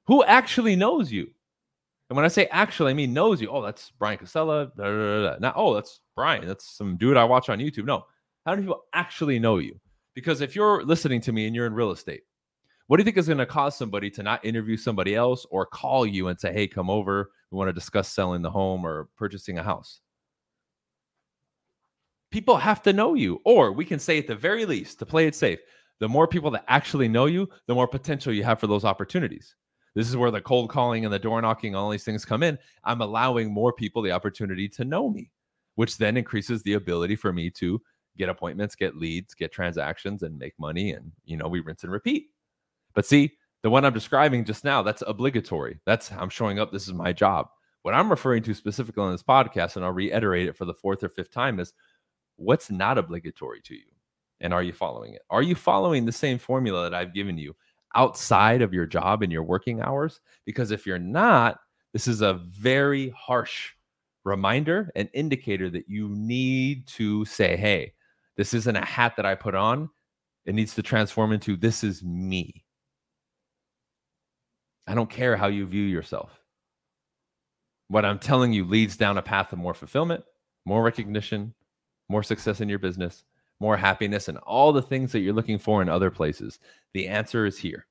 Who 0.08 0.24
actually 0.26 0.76
knows 0.76 1.12
you? 1.12 1.30
And 2.10 2.16
when 2.16 2.26
I 2.26 2.30
say 2.30 2.48
actually, 2.48 2.90
I 2.90 2.96
mean 2.96 3.14
knows 3.14 3.40
you. 3.40 3.50
Oh, 3.50 3.62
that's 3.62 3.92
Bryan 3.92 4.18
Casella. 4.18 4.72
Now, 5.40 5.54
oh, 5.56 5.76
that's 5.76 6.02
Bryan. 6.16 6.48
That's 6.48 6.76
some 6.76 6.98
dude 6.98 7.18
I 7.18 7.24
watch 7.24 7.50
on 7.50 7.60
YouTube. 7.60 7.86
No, 7.86 8.06
how 8.46 8.56
do 8.56 8.62
people 8.62 8.84
actually 8.94 9.38
know 9.38 9.60
you? 9.60 9.80
Because 10.16 10.42
if 10.42 10.56
you're 10.56 10.84
listening 10.84 11.22
to 11.22 11.32
me 11.32 11.46
and 11.46 11.56
you're 11.56 11.68
in 11.68 11.74
real 11.74 11.92
estate, 11.92 12.24
what 12.88 12.98
do 12.98 13.02
you 13.02 13.06
think 13.06 13.18
is 13.18 13.28
going 13.28 13.38
to 13.38 13.46
cause 13.46 13.78
somebody 13.78 14.10
to 14.10 14.24
not 14.24 14.44
interview 14.44 14.76
somebody 14.76 15.14
else 15.14 15.46
or 15.52 15.68
call 15.68 16.08
you 16.08 16.30
and 16.30 16.40
say, 16.40 16.52
hey, 16.52 16.68
come 16.68 16.90
over. 16.90 17.30
We 17.52 17.58
want 17.58 17.70
to 17.70 17.74
discuss 17.74 18.10
selling 18.10 18.42
the 18.42 18.50
home 18.50 18.84
or 18.84 19.10
purchasing 19.16 19.60
a 19.60 19.64
house? 19.64 20.02
People 22.32 22.58
have 22.58 22.82
to 22.82 22.94
know 22.94 23.14
you. 23.14 23.40
Or 23.46 23.72
we 23.72 23.86
can 23.86 24.00
say 24.00 24.18
at 24.18 24.26
the 24.26 24.36
very 24.36 24.66
least, 24.66 24.98
to 24.98 25.06
play 25.06 25.28
it 25.28 25.36
safe, 25.36 25.60
the 26.00 26.10
more 26.10 26.28
people 26.28 26.50
that 26.52 26.66
actually 26.68 27.08
know 27.08 27.28
you, 27.28 27.48
the 27.68 27.76
more 27.76 27.88
potential 27.88 28.34
you 28.34 28.44
have 28.44 28.60
for 28.60 28.68
those 28.68 28.86
opportunities. 28.86 29.56
This 30.00 30.08
is 30.08 30.16
where 30.16 30.32
the 30.32 30.40
cold 30.40 30.70
calling 30.70 31.04
and 31.04 31.14
the 31.14 31.20
door 31.20 31.42
knocking, 31.42 31.76
all 31.76 31.90
these 31.90 32.06
things 32.06 32.24
come 32.24 32.42
in. 32.42 32.58
I'm 32.86 33.02
allowing 33.02 33.52
more 33.52 33.74
people 33.74 34.02
the 34.02 34.14
opportunity 34.14 34.70
to 34.70 34.86
know 34.86 35.10
me, 35.10 35.30
which 35.76 35.98
then 35.98 36.16
increases 36.16 36.64
the 36.64 36.76
ability 36.76 37.18
for 37.18 37.34
me 37.34 37.50
to 37.50 37.82
get 38.18 38.30
appointments, 38.30 38.76
get 38.76 38.96
leads, 38.96 39.34
get 39.34 39.52
transactions, 39.52 40.24
and 40.24 40.40
make 40.40 40.58
money. 40.58 40.94
And, 40.94 41.12
you 41.26 41.36
know, 41.36 41.50
we 41.50 41.60
rinse 41.60 41.84
and 41.84 41.92
repeat. 41.92 42.28
But 42.96 43.06
see, 43.06 43.34
the 43.62 43.70
one 43.70 43.84
I'm 43.84 43.92
describing 43.92 44.46
just 44.46 44.64
now, 44.64 44.82
that's 44.82 45.04
obligatory. 45.06 45.82
That's 45.86 46.14
I'm 46.14 46.30
showing 46.30 46.60
up. 46.60 46.72
This 46.72 46.88
is 46.88 46.94
my 46.94 47.12
job. 47.12 47.50
What 47.82 47.94
I'm 47.94 48.10
referring 48.10 48.44
to 48.44 48.54
specifically 48.54 49.04
on 49.04 49.12
this 49.12 49.22
podcast, 49.22 49.76
and 49.76 49.84
I'll 49.84 49.92
reiterate 49.92 50.48
it 50.48 50.56
for 50.56 50.64
the 50.64 50.74
fourth 50.74 51.04
or 51.04 51.10
fifth 51.10 51.34
time, 51.34 51.60
is 51.60 51.74
what's 52.38 52.72
not 52.72 52.98
obligatory 52.98 53.60
to 53.66 53.76
you? 53.76 53.92
And 54.40 54.54
are 54.54 54.64
you 54.64 54.72
following 54.72 55.16
it? 55.16 55.24
Are 55.30 55.42
you 55.42 55.56
following 55.56 56.06
the 56.06 56.14
same 56.14 56.38
formula 56.38 56.84
that 56.84 56.94
I've 56.94 57.14
given 57.14 57.38
you 57.38 57.54
outside 57.96 58.62
of 58.62 58.74
your 58.74 58.86
job 58.86 59.24
and 59.24 59.32
your 59.32 59.44
working 59.44 59.82
hours? 59.82 60.22
Because 60.46 60.72
if 60.72 60.86
you're 60.86 61.00
not, 61.00 61.60
this 61.94 62.08
is 62.08 62.22
a 62.22 62.34
very 62.34 63.10
harsh 63.10 63.72
reminder 64.24 64.92
and 64.96 65.10
indicator 65.14 65.70
that 65.70 65.88
you 65.88 66.10
need 66.10 66.88
to 66.88 67.26
say, 67.26 67.56
hey, 67.56 67.94
this 68.38 68.54
isn't 68.54 68.76
a 68.76 68.86
hat 68.86 69.16
that 69.18 69.26
I 69.26 69.36
put 69.36 69.56
on. 69.56 69.90
It 70.46 70.56
needs 70.56 70.76
to 70.76 70.84
transform 70.84 71.32
into 71.32 71.56
this 71.56 71.84
is 71.84 72.04
me. 72.04 72.64
I 74.88 74.96
don't 74.96 75.10
care 75.10 75.36
how 75.36 75.48
you 75.48 75.66
view 75.66 75.84
yourself. 75.84 76.40
What 77.90 78.06
I'm 78.06 78.20
telling 78.20 78.54
you 78.54 78.66
leads 78.66 78.98
down 78.98 79.18
a 79.18 79.22
path 79.22 79.52
of 79.52 79.60
more 79.60 79.74
fulfillment, 79.74 80.24
more 80.66 80.84
recognition, 80.84 81.54
more 82.08 82.24
success 82.24 82.62
in 82.62 82.70
your 82.70 82.80
business, 82.80 83.24
more 83.60 83.78
happiness, 83.78 84.28
and 84.28 84.38
all 84.40 84.72
the 84.72 84.82
things 84.82 85.12
that 85.12 85.20
you're 85.20 85.34
looking 85.34 85.60
for 85.60 85.82
in 85.82 85.90
other 85.90 86.10
places. 86.10 86.60
The 86.94 87.08
answer 87.08 87.46
is 87.46 87.58
here. 87.58 87.86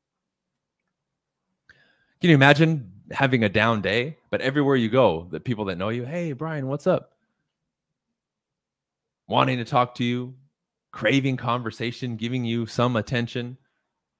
Can 2.20 2.30
you 2.30 2.34
imagine 2.34 2.90
having 3.10 3.44
a 3.44 3.48
down 3.48 3.80
day, 3.80 4.16
but 4.30 4.40
everywhere 4.40 4.76
you 4.76 4.88
go, 4.88 5.26
the 5.30 5.40
people 5.40 5.66
that 5.66 5.78
know 5.78 5.88
you, 5.88 6.04
hey, 6.04 6.32
Bryan, 6.32 6.66
what's 6.66 6.86
up? 6.86 7.12
Wanting 9.28 9.58
to 9.58 9.64
talk 9.64 9.94
to 9.96 10.04
you, 10.04 10.34
craving 10.90 11.36
conversation, 11.36 12.16
giving 12.16 12.44
you 12.44 12.66
some 12.66 12.96
attention. 12.96 13.56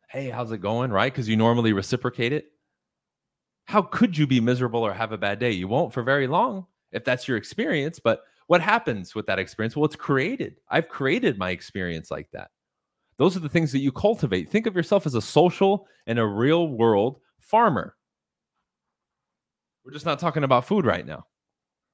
Hey, 0.09 0.31
how's 0.31 0.52
it 0.52 0.59
going? 0.59 0.90
Right? 0.90 1.12
Because 1.12 1.28
you 1.28 1.37
normally 1.37 1.73
reciprocate 1.73 2.33
it. 2.33 2.52
How 3.64 3.83
could 3.83 4.17
you 4.17 4.26
be 4.26 4.40
miserable 4.40 4.81
or 4.81 4.93
have 4.93 5.12
a 5.12 5.19
bad 5.19 5.38
day? 5.38 5.50
You 5.50 5.69
won't 5.69 5.93
for 5.93 6.02
very 6.02 6.26
long 6.26 6.67
if 6.93 7.05
that's 7.05 7.28
your 7.28 7.37
experience. 7.37 7.99
But 7.99 8.23
what 8.49 8.61
happens 8.61 9.14
with 9.14 9.26
that 9.26 9.38
experience? 9.38 9.76
Well, 9.76 9.85
it's 9.85 9.95
created. 9.95 10.57
I've 10.71 10.88
created 10.88 11.38
my 11.38 11.50
experience 11.50 12.11
like 12.11 12.31
that. 12.33 12.50
Those 13.19 13.37
are 13.37 13.40
the 13.40 13.49
things 13.49 13.73
that 13.73 13.81
you 13.81 13.93
cultivate. 13.93 14.49
Think 14.49 14.67
of 14.67 14.75
yourself 14.75 15.07
as 15.07 15.14
a 15.14 15.23
social 15.23 15.87
and 16.07 16.19
a 16.19 16.26
real 16.26 16.69
world 16.69 17.21
farmer. 17.40 17.95
We're 19.85 19.93
just 19.93 20.07
not 20.07 20.19
talking 20.19 20.45
about 20.45 20.64
food 20.67 20.87
right 20.87 21.07
now. 21.07 21.26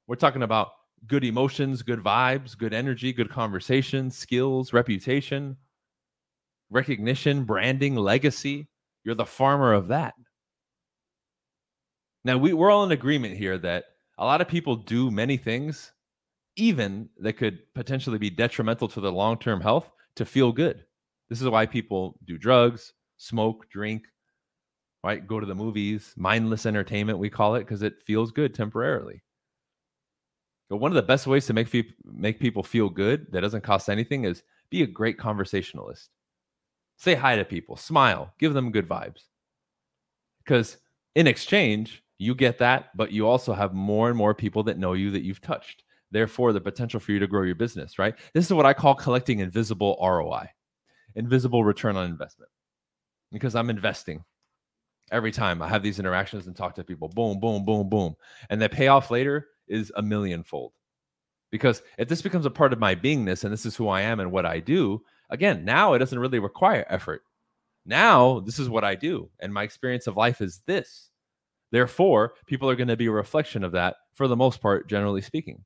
We're 0.06 0.16
talking 0.16 0.42
about 0.42 0.68
good 1.06 1.24
emotions, 1.24 1.82
good 1.82 1.98
vibes, 1.98 2.56
good 2.56 2.72
energy, 2.72 3.12
good 3.12 3.30
conversation, 3.30 4.10
skills, 4.10 4.72
reputation, 4.72 5.56
recognition, 6.70 7.44
branding, 7.44 7.96
legacy, 7.96 8.68
You're 9.02 9.14
the 9.16 9.26
farmer 9.26 9.72
of 9.72 9.88
that. 9.88 10.14
Now, 12.24 12.38
we, 12.38 12.52
we're 12.52 12.70
all 12.70 12.84
in 12.84 12.92
agreement 12.92 13.36
here 13.36 13.58
that 13.58 13.86
a 14.18 14.24
lot 14.24 14.40
of 14.40 14.48
people 14.48 14.76
do 14.76 15.10
many 15.10 15.36
things, 15.36 15.92
even 16.56 17.08
that 17.18 17.34
could 17.34 17.58
potentially 17.74 18.18
be 18.18 18.30
detrimental 18.30 18.88
to 18.88 19.00
their 19.00 19.10
long 19.10 19.38
term 19.38 19.60
health, 19.60 19.90
to 20.16 20.24
feel 20.24 20.52
good. 20.52 20.84
This 21.28 21.40
is 21.40 21.48
why 21.48 21.66
people 21.66 22.18
do 22.24 22.38
drugs, 22.38 22.92
smoke, 23.16 23.68
drink, 23.70 24.04
right? 25.02 25.26
Go 25.26 25.40
to 25.40 25.46
the 25.46 25.54
movies, 25.54 26.14
mindless 26.16 26.66
entertainment, 26.66 27.18
we 27.18 27.30
call 27.30 27.56
it, 27.56 27.60
because 27.60 27.82
it 27.82 28.02
feels 28.02 28.32
good 28.32 28.54
temporarily. 28.54 29.22
But 30.70 30.78
one 30.78 30.90
of 30.90 30.96
the 30.96 31.02
best 31.02 31.26
ways 31.26 31.46
to 31.46 31.52
make, 31.52 31.72
make 32.04 32.40
people 32.40 32.62
feel 32.62 32.88
good 32.88 33.30
that 33.32 33.42
doesn't 33.42 33.62
cost 33.62 33.88
anything 33.88 34.24
is 34.24 34.42
be 34.70 34.82
a 34.82 34.86
great 34.86 35.18
conversationalist. 35.18 36.08
Say 36.96 37.14
hi 37.14 37.36
to 37.36 37.44
people, 37.44 37.76
smile, 37.76 38.32
give 38.38 38.54
them 38.54 38.72
good 38.72 38.88
vibes. 38.88 39.24
Because 40.38 40.78
in 41.14 41.26
exchange, 41.26 42.02
you 42.18 42.34
get 42.34 42.58
that, 42.58 42.96
but 42.96 43.12
you 43.12 43.26
also 43.26 43.52
have 43.52 43.74
more 43.74 44.08
and 44.08 44.16
more 44.16 44.34
people 44.34 44.62
that 44.64 44.78
know 44.78 44.92
you 44.92 45.10
that 45.10 45.22
you've 45.22 45.40
touched. 45.40 45.84
Therefore, 46.10 46.52
the 46.52 46.60
potential 46.60 47.00
for 47.00 47.12
you 47.12 47.18
to 47.18 47.26
grow 47.26 47.42
your 47.42 47.54
business, 47.54 47.98
right? 47.98 48.14
This 48.34 48.46
is 48.46 48.52
what 48.52 48.66
I 48.66 48.72
call 48.72 48.94
collecting 48.94 49.40
invisible 49.40 49.98
ROI, 50.00 50.48
invisible 51.14 51.64
return 51.64 51.96
on 51.96 52.06
investment, 52.06 52.50
because 53.32 53.54
I'm 53.54 53.70
investing 53.70 54.24
every 55.10 55.32
time 55.32 55.60
I 55.60 55.68
have 55.68 55.82
these 55.82 55.98
interactions 55.98 56.46
and 56.46 56.56
talk 56.56 56.74
to 56.76 56.84
people. 56.84 57.08
Boom, 57.08 57.40
boom, 57.40 57.64
boom, 57.64 57.88
boom. 57.88 58.14
And 58.48 58.60
the 58.60 58.68
payoff 58.68 59.10
later 59.10 59.48
is 59.68 59.92
a 59.96 60.02
millionfold. 60.02 60.72
Because 61.50 61.82
if 61.98 62.08
this 62.08 62.22
becomes 62.22 62.46
a 62.46 62.50
part 62.50 62.72
of 62.72 62.80
my 62.80 62.94
beingness 62.94 63.44
and 63.44 63.52
this 63.52 63.66
is 63.66 63.76
who 63.76 63.88
I 63.88 64.00
am 64.00 64.20
and 64.20 64.32
what 64.32 64.46
I 64.46 64.60
do, 64.60 65.02
again, 65.30 65.64
now 65.64 65.92
it 65.94 66.00
doesn't 66.00 66.18
really 66.18 66.38
require 66.38 66.84
effort. 66.88 67.22
Now, 67.86 68.40
this 68.40 68.58
is 68.58 68.68
what 68.68 68.82
I 68.82 68.94
do. 68.94 69.30
And 69.40 69.52
my 69.52 69.62
experience 69.62 70.06
of 70.06 70.16
life 70.16 70.40
is 70.40 70.62
this. 70.66 71.10
Therefore, 71.70 72.34
people 72.46 72.68
are 72.70 72.76
going 72.76 72.88
to 72.88 72.96
be 72.96 73.06
a 73.06 73.12
reflection 73.12 73.62
of 73.62 73.72
that 73.72 73.96
for 74.14 74.26
the 74.26 74.36
most 74.36 74.60
part, 74.60 74.88
generally 74.88 75.20
speaking. 75.20 75.64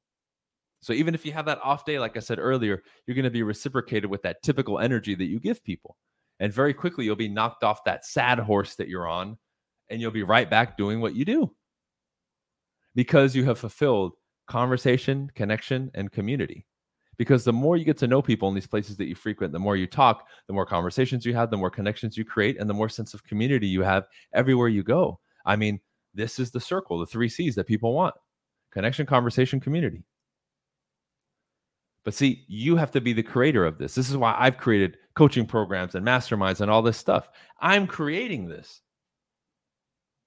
So 0.80 0.92
even 0.92 1.14
if 1.14 1.26
you 1.26 1.32
have 1.32 1.46
that 1.46 1.60
off 1.62 1.84
day, 1.84 1.98
like 1.98 2.16
I 2.16 2.20
said 2.20 2.38
earlier, 2.38 2.82
you're 3.06 3.14
going 3.14 3.24
to 3.24 3.30
be 3.30 3.42
reciprocated 3.42 4.08
with 4.08 4.22
that 4.22 4.42
typical 4.42 4.78
energy 4.78 5.14
that 5.14 5.24
you 5.24 5.40
give 5.40 5.64
people. 5.64 5.96
And 6.40 6.52
very 6.52 6.72
quickly, 6.72 7.04
you'll 7.04 7.16
be 7.16 7.28
knocked 7.28 7.64
off 7.64 7.84
that 7.84 8.04
sad 8.04 8.38
horse 8.38 8.76
that 8.76 8.88
you're 8.88 9.08
on, 9.08 9.38
and 9.90 10.00
you'll 10.00 10.10
be 10.12 10.22
right 10.22 10.48
back 10.48 10.76
doing 10.76 11.00
what 11.00 11.14
you 11.14 11.24
do 11.24 11.54
because 12.94 13.34
you 13.34 13.44
have 13.44 13.58
fulfilled 13.58 14.12
conversation, 14.46 15.30
connection, 15.34 15.90
and 15.94 16.12
community. 16.12 16.64
Because 17.16 17.44
the 17.44 17.52
more 17.52 17.76
you 17.76 17.84
get 17.84 17.98
to 17.98 18.06
know 18.06 18.22
people 18.22 18.48
in 18.48 18.54
these 18.54 18.68
places 18.68 18.96
that 18.96 19.08
you 19.08 19.16
frequent, 19.16 19.52
the 19.52 19.58
more 19.58 19.76
you 19.76 19.88
talk, 19.88 20.26
the 20.46 20.52
more 20.52 20.64
conversations 20.64 21.26
you 21.26 21.34
have, 21.34 21.50
the 21.50 21.56
more 21.56 21.70
connections 21.70 22.16
you 22.16 22.24
create, 22.24 22.58
and 22.58 22.70
the 22.70 22.74
more 22.74 22.88
sense 22.88 23.14
of 23.14 23.24
community 23.24 23.66
you 23.66 23.82
have 23.82 24.06
everywhere 24.32 24.68
you 24.68 24.84
go. 24.84 25.18
I 25.44 25.56
mean, 25.56 25.80
this 26.14 26.38
is 26.38 26.52
the 26.52 26.60
circle, 26.60 26.98
the 26.98 27.06
three 27.06 27.28
C's 27.28 27.56
that 27.56 27.66
people 27.66 27.92
want 27.92 28.14
connection, 28.72 29.06
conversation, 29.06 29.58
community. 29.58 30.04
But 32.04 32.14
see, 32.14 32.44
you 32.48 32.76
have 32.76 32.90
to 32.92 33.00
be 33.00 33.12
the 33.12 33.22
creator 33.22 33.66
of 33.66 33.78
this. 33.78 33.94
This 33.94 34.08
is 34.08 34.16
why 34.16 34.34
I've 34.38 34.56
created 34.56 34.96
coaching 35.14 35.46
programs 35.46 35.94
and 35.94 36.06
masterminds 36.06 36.60
and 36.60 36.70
all 36.70 36.82
this 36.82 36.96
stuff. 36.96 37.28
I'm 37.60 37.86
creating 37.86 38.48
this 38.48 38.80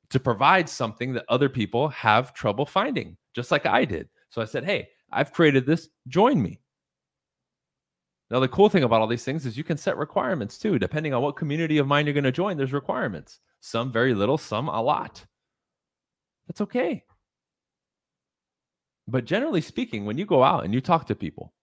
to 0.10 0.20
provide 0.20 0.68
something 0.70 1.14
that 1.14 1.26
other 1.30 1.50
people 1.50 1.88
have 1.90 2.34
trouble 2.34 2.66
finding, 2.66 3.18
just 3.34 3.52
like 3.52 3.66
I 3.66 3.86
did. 3.86 4.10
So 4.30 4.42
I 4.42 4.46
said, 4.46 4.66
Hey, 4.66 4.90
I've 5.12 5.34
created 5.34 5.66
this, 5.66 5.90
join 6.08 6.42
me. 6.42 6.60
Now, 8.30 8.40
the 8.40 8.48
cool 8.48 8.70
thing 8.70 8.84
about 8.84 9.02
all 9.02 9.08
these 9.08 9.26
things 9.26 9.46
is 9.46 9.58
you 9.58 9.64
can 9.64 9.78
set 9.78 9.98
requirements 9.98 10.58
too. 10.58 10.80
Depending 10.80 11.14
on 11.14 11.22
what 11.22 11.36
community 11.36 11.80
of 11.80 11.88
mine 11.88 12.06
you're 12.06 12.14
going 12.14 12.24
to 12.24 12.32
join, 12.32 12.56
there's 12.56 12.72
requirements. 12.72 13.40
Some 13.60 13.92
very 13.92 14.14
little, 14.14 14.38
some 14.38 14.70
a 14.70 14.82
lot. 14.82 15.26
That's 16.48 16.62
okay. 16.62 17.04
But 19.08 19.26
generally 19.26 19.60
speaking, 19.60 20.06
when 20.06 20.18
you 20.18 20.26
go 20.26 20.44
out 20.44 20.64
and 20.64 20.74
you 20.74 20.80
talk 20.80 21.08
to 21.08 21.16
people 21.16 21.54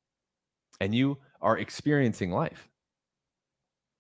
and 0.81 0.95
you 0.95 1.19
are 1.41 1.59
experiencing 1.59 2.31
life, 2.31 2.69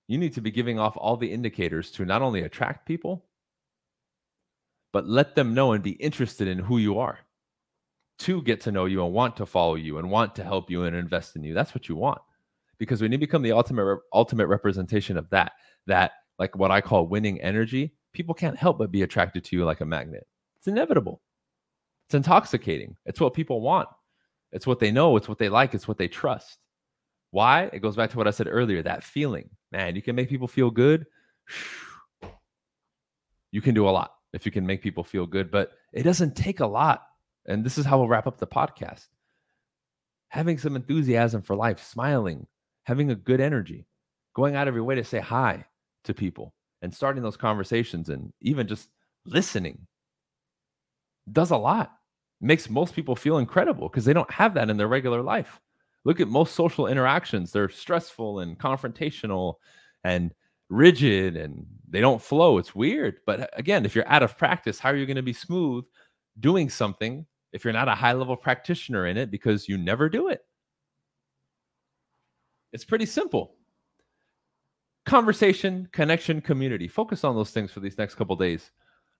you 0.06 0.18
need 0.18 0.34
to 0.34 0.40
be 0.40 0.50
giving 0.50 0.78
off 0.78 0.96
all 0.96 1.16
the 1.16 1.30
indicators 1.30 1.90
to 1.92 2.04
not 2.04 2.22
only 2.22 2.42
attract 2.42 2.86
people, 2.86 3.26
but 4.92 5.06
let 5.06 5.34
them 5.34 5.54
know 5.54 5.72
and 5.72 5.82
be 5.84 5.92
interested 5.92 6.48
in 6.48 6.58
who 6.58 6.78
you 6.78 6.98
are 6.98 7.18
to 8.20 8.42
get 8.42 8.60
to 8.62 8.72
know 8.72 8.86
you 8.86 9.04
and 9.04 9.12
want 9.12 9.36
to 9.36 9.46
follow 9.46 9.74
you 9.74 9.98
and 9.98 10.10
want 10.10 10.34
to 10.34 10.42
help 10.42 10.70
you 10.70 10.84
and 10.84 10.96
invest 10.96 11.36
in 11.36 11.44
you. 11.44 11.54
That's 11.54 11.74
what 11.74 11.88
you 11.88 11.96
want. 11.96 12.20
Because 12.78 13.02
when 13.02 13.12
you 13.12 13.18
become 13.18 13.42
the 13.42 13.52
ultimate 13.52 13.98
ultimate 14.12 14.46
representation 14.46 15.16
of 15.16 15.28
that, 15.30 15.52
that 15.86 16.12
like 16.38 16.56
what 16.56 16.70
I 16.70 16.80
call 16.80 17.06
winning 17.06 17.40
energy, 17.40 17.92
people 18.12 18.34
can't 18.34 18.56
help 18.56 18.78
but 18.78 18.90
be 18.90 19.02
attracted 19.02 19.44
to 19.44 19.56
you 19.56 19.64
like 19.64 19.80
a 19.80 19.86
magnet. 19.86 20.26
It's 20.56 20.68
inevitable. 20.68 21.20
It's 22.06 22.14
intoxicating. 22.14 22.96
It's 23.04 23.20
what 23.20 23.34
people 23.34 23.60
want. 23.60 23.88
It's 24.52 24.66
what 24.66 24.78
they 24.78 24.90
know. 24.90 25.16
It's 25.16 25.28
what 25.28 25.38
they 25.38 25.48
like. 25.48 25.74
It's 25.74 25.86
what 25.86 25.98
they 25.98 26.08
trust. 26.08 26.58
Why? 27.30 27.70
It 27.72 27.80
goes 27.80 27.96
back 27.96 28.10
to 28.10 28.16
what 28.16 28.26
I 28.26 28.30
said 28.30 28.48
earlier 28.50 28.82
that 28.82 29.04
feeling. 29.04 29.50
Man, 29.70 29.96
you 29.96 30.02
can 30.02 30.16
make 30.16 30.28
people 30.28 30.48
feel 30.48 30.70
good. 30.70 31.06
You 33.50 33.62
can 33.62 33.74
do 33.74 33.88
a 33.88 33.90
lot 33.90 34.12
if 34.34 34.44
you 34.44 34.52
can 34.52 34.66
make 34.66 34.82
people 34.82 35.02
feel 35.02 35.24
good, 35.24 35.50
but 35.50 35.72
it 35.94 36.02
doesn't 36.02 36.36
take 36.36 36.60
a 36.60 36.66
lot. 36.66 37.06
And 37.46 37.64
this 37.64 37.78
is 37.78 37.86
how 37.86 37.96
we'll 37.96 38.06
wrap 38.06 38.26
up 38.26 38.36
the 38.36 38.46
podcast. 38.46 39.06
Having 40.28 40.58
some 40.58 40.76
enthusiasm 40.76 41.40
for 41.40 41.56
life, 41.56 41.82
smiling, 41.82 42.46
having 42.84 43.10
a 43.10 43.14
good 43.14 43.40
energy, 43.40 43.86
going 44.34 44.54
out 44.54 44.68
of 44.68 44.74
your 44.74 44.84
way 44.84 44.96
to 44.96 45.02
say 45.02 45.18
hi 45.18 45.64
to 46.04 46.12
people 46.12 46.52
and 46.82 46.94
starting 46.94 47.22
those 47.22 47.36
conversations 47.36 48.08
and 48.08 48.32
even 48.40 48.68
just 48.68 48.88
listening 49.24 49.86
does 51.32 51.50
a 51.50 51.56
lot. 51.56 51.92
makes 52.40 52.70
most 52.70 52.94
people 52.94 53.16
feel 53.16 53.38
incredible 53.38 53.88
because 53.88 54.04
they 54.04 54.12
don't 54.12 54.30
have 54.30 54.54
that 54.54 54.70
in 54.70 54.76
their 54.76 54.88
regular 54.88 55.22
life. 55.22 55.58
Look 56.04 56.20
at 56.20 56.28
most 56.28 56.54
social 56.54 56.86
interactions. 56.86 57.52
They're 57.52 57.68
stressful 57.68 58.40
and 58.40 58.58
confrontational 58.58 59.54
and 60.04 60.32
rigid 60.70 61.36
and 61.36 61.66
they 61.88 62.00
don't 62.00 62.22
flow. 62.22 62.58
It's 62.58 62.74
weird. 62.74 63.18
But 63.26 63.40
uh, 63.40 63.46
again, 63.54 63.84
if 63.84 63.94
you're 63.94 64.08
out 64.08 64.22
of 64.22 64.38
practice, 64.38 64.78
how 64.78 64.90
are 64.90 64.96
you 64.96 65.06
going 65.06 65.16
to 65.16 65.22
be 65.22 65.32
smooth 65.32 65.84
doing 66.40 66.68
something 66.68 67.26
if 67.52 67.64
you're 67.64 67.72
not 67.72 67.88
a 67.88 67.94
high 67.94 68.12
level 68.12 68.36
practitioner 68.36 69.06
in 69.06 69.16
it 69.16 69.30
because 69.30 69.68
you 69.68 69.78
never 69.78 70.08
do 70.08 70.28
it? 70.28 70.40
It's 72.72 72.84
pretty 72.84 73.06
simple. 73.06 73.54
Conversation, 75.06 75.88
connection, 75.92 76.42
community. 76.42 76.86
Focus 76.86 77.24
on 77.24 77.34
those 77.34 77.50
things 77.50 77.72
for 77.72 77.80
these 77.80 77.96
next 77.96 78.16
couple 78.16 78.36
days. 78.36 78.70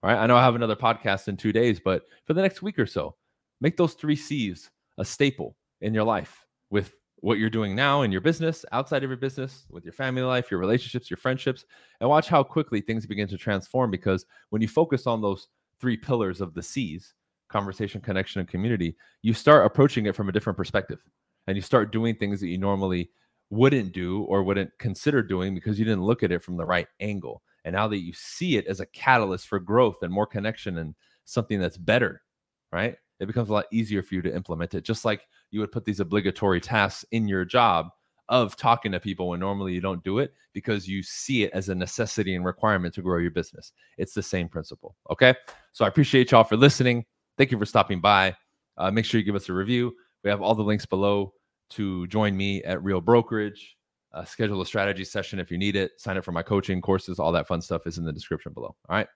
All 0.03 0.11
right. 0.11 0.19
I 0.19 0.27
know 0.27 0.37
I 0.37 0.45
have 0.45 0.55
another 0.55 0.77
podcast 0.77 1.29
in 1.29 1.37
two 1.37 1.53
days, 1.53 1.81
but 1.81 2.03
for 2.27 2.35
the 2.35 2.43
next 2.43 2.61
week 2.61 2.79
or 2.79 2.87
so, 2.87 3.17
make 3.61 3.77
those 3.77 3.95
three 3.95 4.17
C's 4.17 4.71
a 4.99 5.05
staple 5.05 5.57
in 5.81 5.95
your 5.95 6.05
life 6.05 6.45
with 6.71 6.95
what 7.21 7.39
you're 7.39 7.51
doing 7.51 7.75
now 7.75 8.03
in 8.03 8.13
your 8.13 8.21
business, 8.21 8.65
outside 8.71 9.03
of 9.03 9.11
your 9.11 9.17
business, 9.17 9.67
with 9.71 9.85
your 9.85 9.93
family 9.93 10.23
life, 10.23 10.51
your 10.51 10.61
relationships, 10.61 11.11
your 11.11 11.17
friendships, 11.17 11.65
and 12.01 12.09
watch 12.09 12.29
how 12.29 12.43
quickly 12.43 12.81
things 12.81 13.07
begin 13.07 13.27
to 13.29 13.37
transform. 13.37 13.91
Because 13.91 14.25
when 14.51 14.63
you 14.63 14.69
focus 14.69 15.07
on 15.07 15.21
those 15.21 15.49
three 15.81 15.97
pillars 15.97 16.41
of 16.41 16.55
the 16.55 16.63
C's 16.63 17.15
conversation, 17.49 18.01
connection, 18.01 18.41
and 18.41 18.49
community 18.49 18.95
you 19.23 19.33
start 19.33 19.65
approaching 19.65 20.07
it 20.07 20.15
from 20.15 20.29
a 20.29 20.33
different 20.33 20.57
perspective 20.57 21.01
and 21.47 21.57
you 21.57 21.63
start 21.63 21.93
doing 21.93 22.15
things 22.15 22.41
that 22.41 22.49
you 22.49 22.59
normally 22.59 23.11
wouldn't 23.51 23.93
do 23.93 24.23
or 24.25 24.43
wouldn't 24.43 24.71
consider 24.79 25.23
doing 25.23 25.55
because 25.55 25.79
you 25.79 25.85
didn't 25.85 26.03
look 26.03 26.23
at 26.23 26.33
it 26.33 26.43
from 26.43 26.57
the 26.57 26.65
right 26.65 26.87
angle. 27.01 27.43
And 27.65 27.75
now 27.75 27.89
that 27.89 27.99
you 27.99 28.13
see 28.13 28.57
it 28.57 28.67
as 28.67 28.81
a 28.81 28.87
catalyst 28.87 29.49
for 29.49 29.59
growth 29.59 29.97
and 30.03 30.13
more 30.13 30.27
connection 30.27 30.79
and 30.79 30.95
something 31.25 31.59
that's 31.59 31.79
better, 31.79 32.23
right? 32.71 32.97
It 33.19 33.27
becomes 33.27 33.49
a 33.49 33.53
lot 33.53 33.67
easier 33.73 34.03
for 34.03 34.15
you 34.15 34.23
to 34.23 34.35
implement 34.35 34.75
it. 34.75 34.85
Just 34.85 35.05
like 35.05 35.23
you 35.51 35.61
would 35.61 35.73
put 35.73 35.85
these 35.85 36.01
obligatory 36.01 36.61
tasks 36.61 37.05
in 37.13 37.29
your 37.29 37.45
job 37.45 37.89
of 38.29 38.57
talking 38.57 38.93
to 38.93 39.01
people 39.01 39.29
when 39.29 39.41
normally 39.41 39.73
you 39.73 39.81
don't 39.81 40.05
do 40.05 40.19
it 40.19 40.35
because 40.53 40.87
you 40.87 41.03
see 41.03 41.45
it 41.45 41.51
as 41.55 41.71
a 41.71 41.75
necessity 41.75 42.35
and 42.35 42.45
requirement 42.45 42.95
to 42.95 43.03
grow 43.03 43.19
your 43.19 43.31
business. 43.31 43.73
It's 43.97 44.13
the 44.13 44.23
same 44.23 44.49
principle. 44.49 44.97
Okay. 45.11 45.35
So 45.73 45.85
I 45.85 45.89
appreciate 45.89 46.31
y'all 46.31 46.45
for 46.45 46.57
listening. 46.57 47.07
Thank 47.39 47.51
you 47.51 47.59
for 47.59 47.65
stopping 47.65 48.01
by. 48.01 48.37
Uh, 48.77 48.91
make 48.91 49.07
sure 49.07 49.19
you 49.19 49.25
give 49.25 49.35
us 49.35 49.49
a 49.49 49.55
review. 49.55 49.95
We 50.25 50.31
have 50.31 50.43
all 50.43 50.55
the 50.55 50.63
links 50.63 50.85
below 50.85 51.33
to 51.71 52.07
join 52.09 52.37
me 52.37 52.63
at 52.65 52.83
Real 52.83 53.01
Brokerage 53.01 53.79
uh, 54.13 54.25
schedule 54.25 54.61
a 54.61 54.67
strategy 54.67 55.05
session 55.05 55.39
if 55.39 55.51
you 55.51 55.59
need 55.59 55.77
it, 55.77 56.01
sign 56.01 56.17
up 56.17 56.25
for 56.25 56.33
my 56.33 56.43
coaching 56.43 56.81
courses, 56.81 57.19
all 57.19 57.33
that 57.33 57.47
fun 57.47 57.61
stuff 57.61 57.87
is 57.87 57.99
in 57.99 58.05
the 58.05 58.13
description 58.13 58.53
below. 58.53 58.75
All 58.89 58.97
right. 58.97 59.09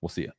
We'll 0.00 0.08
see 0.08 0.22
you. 0.22 0.32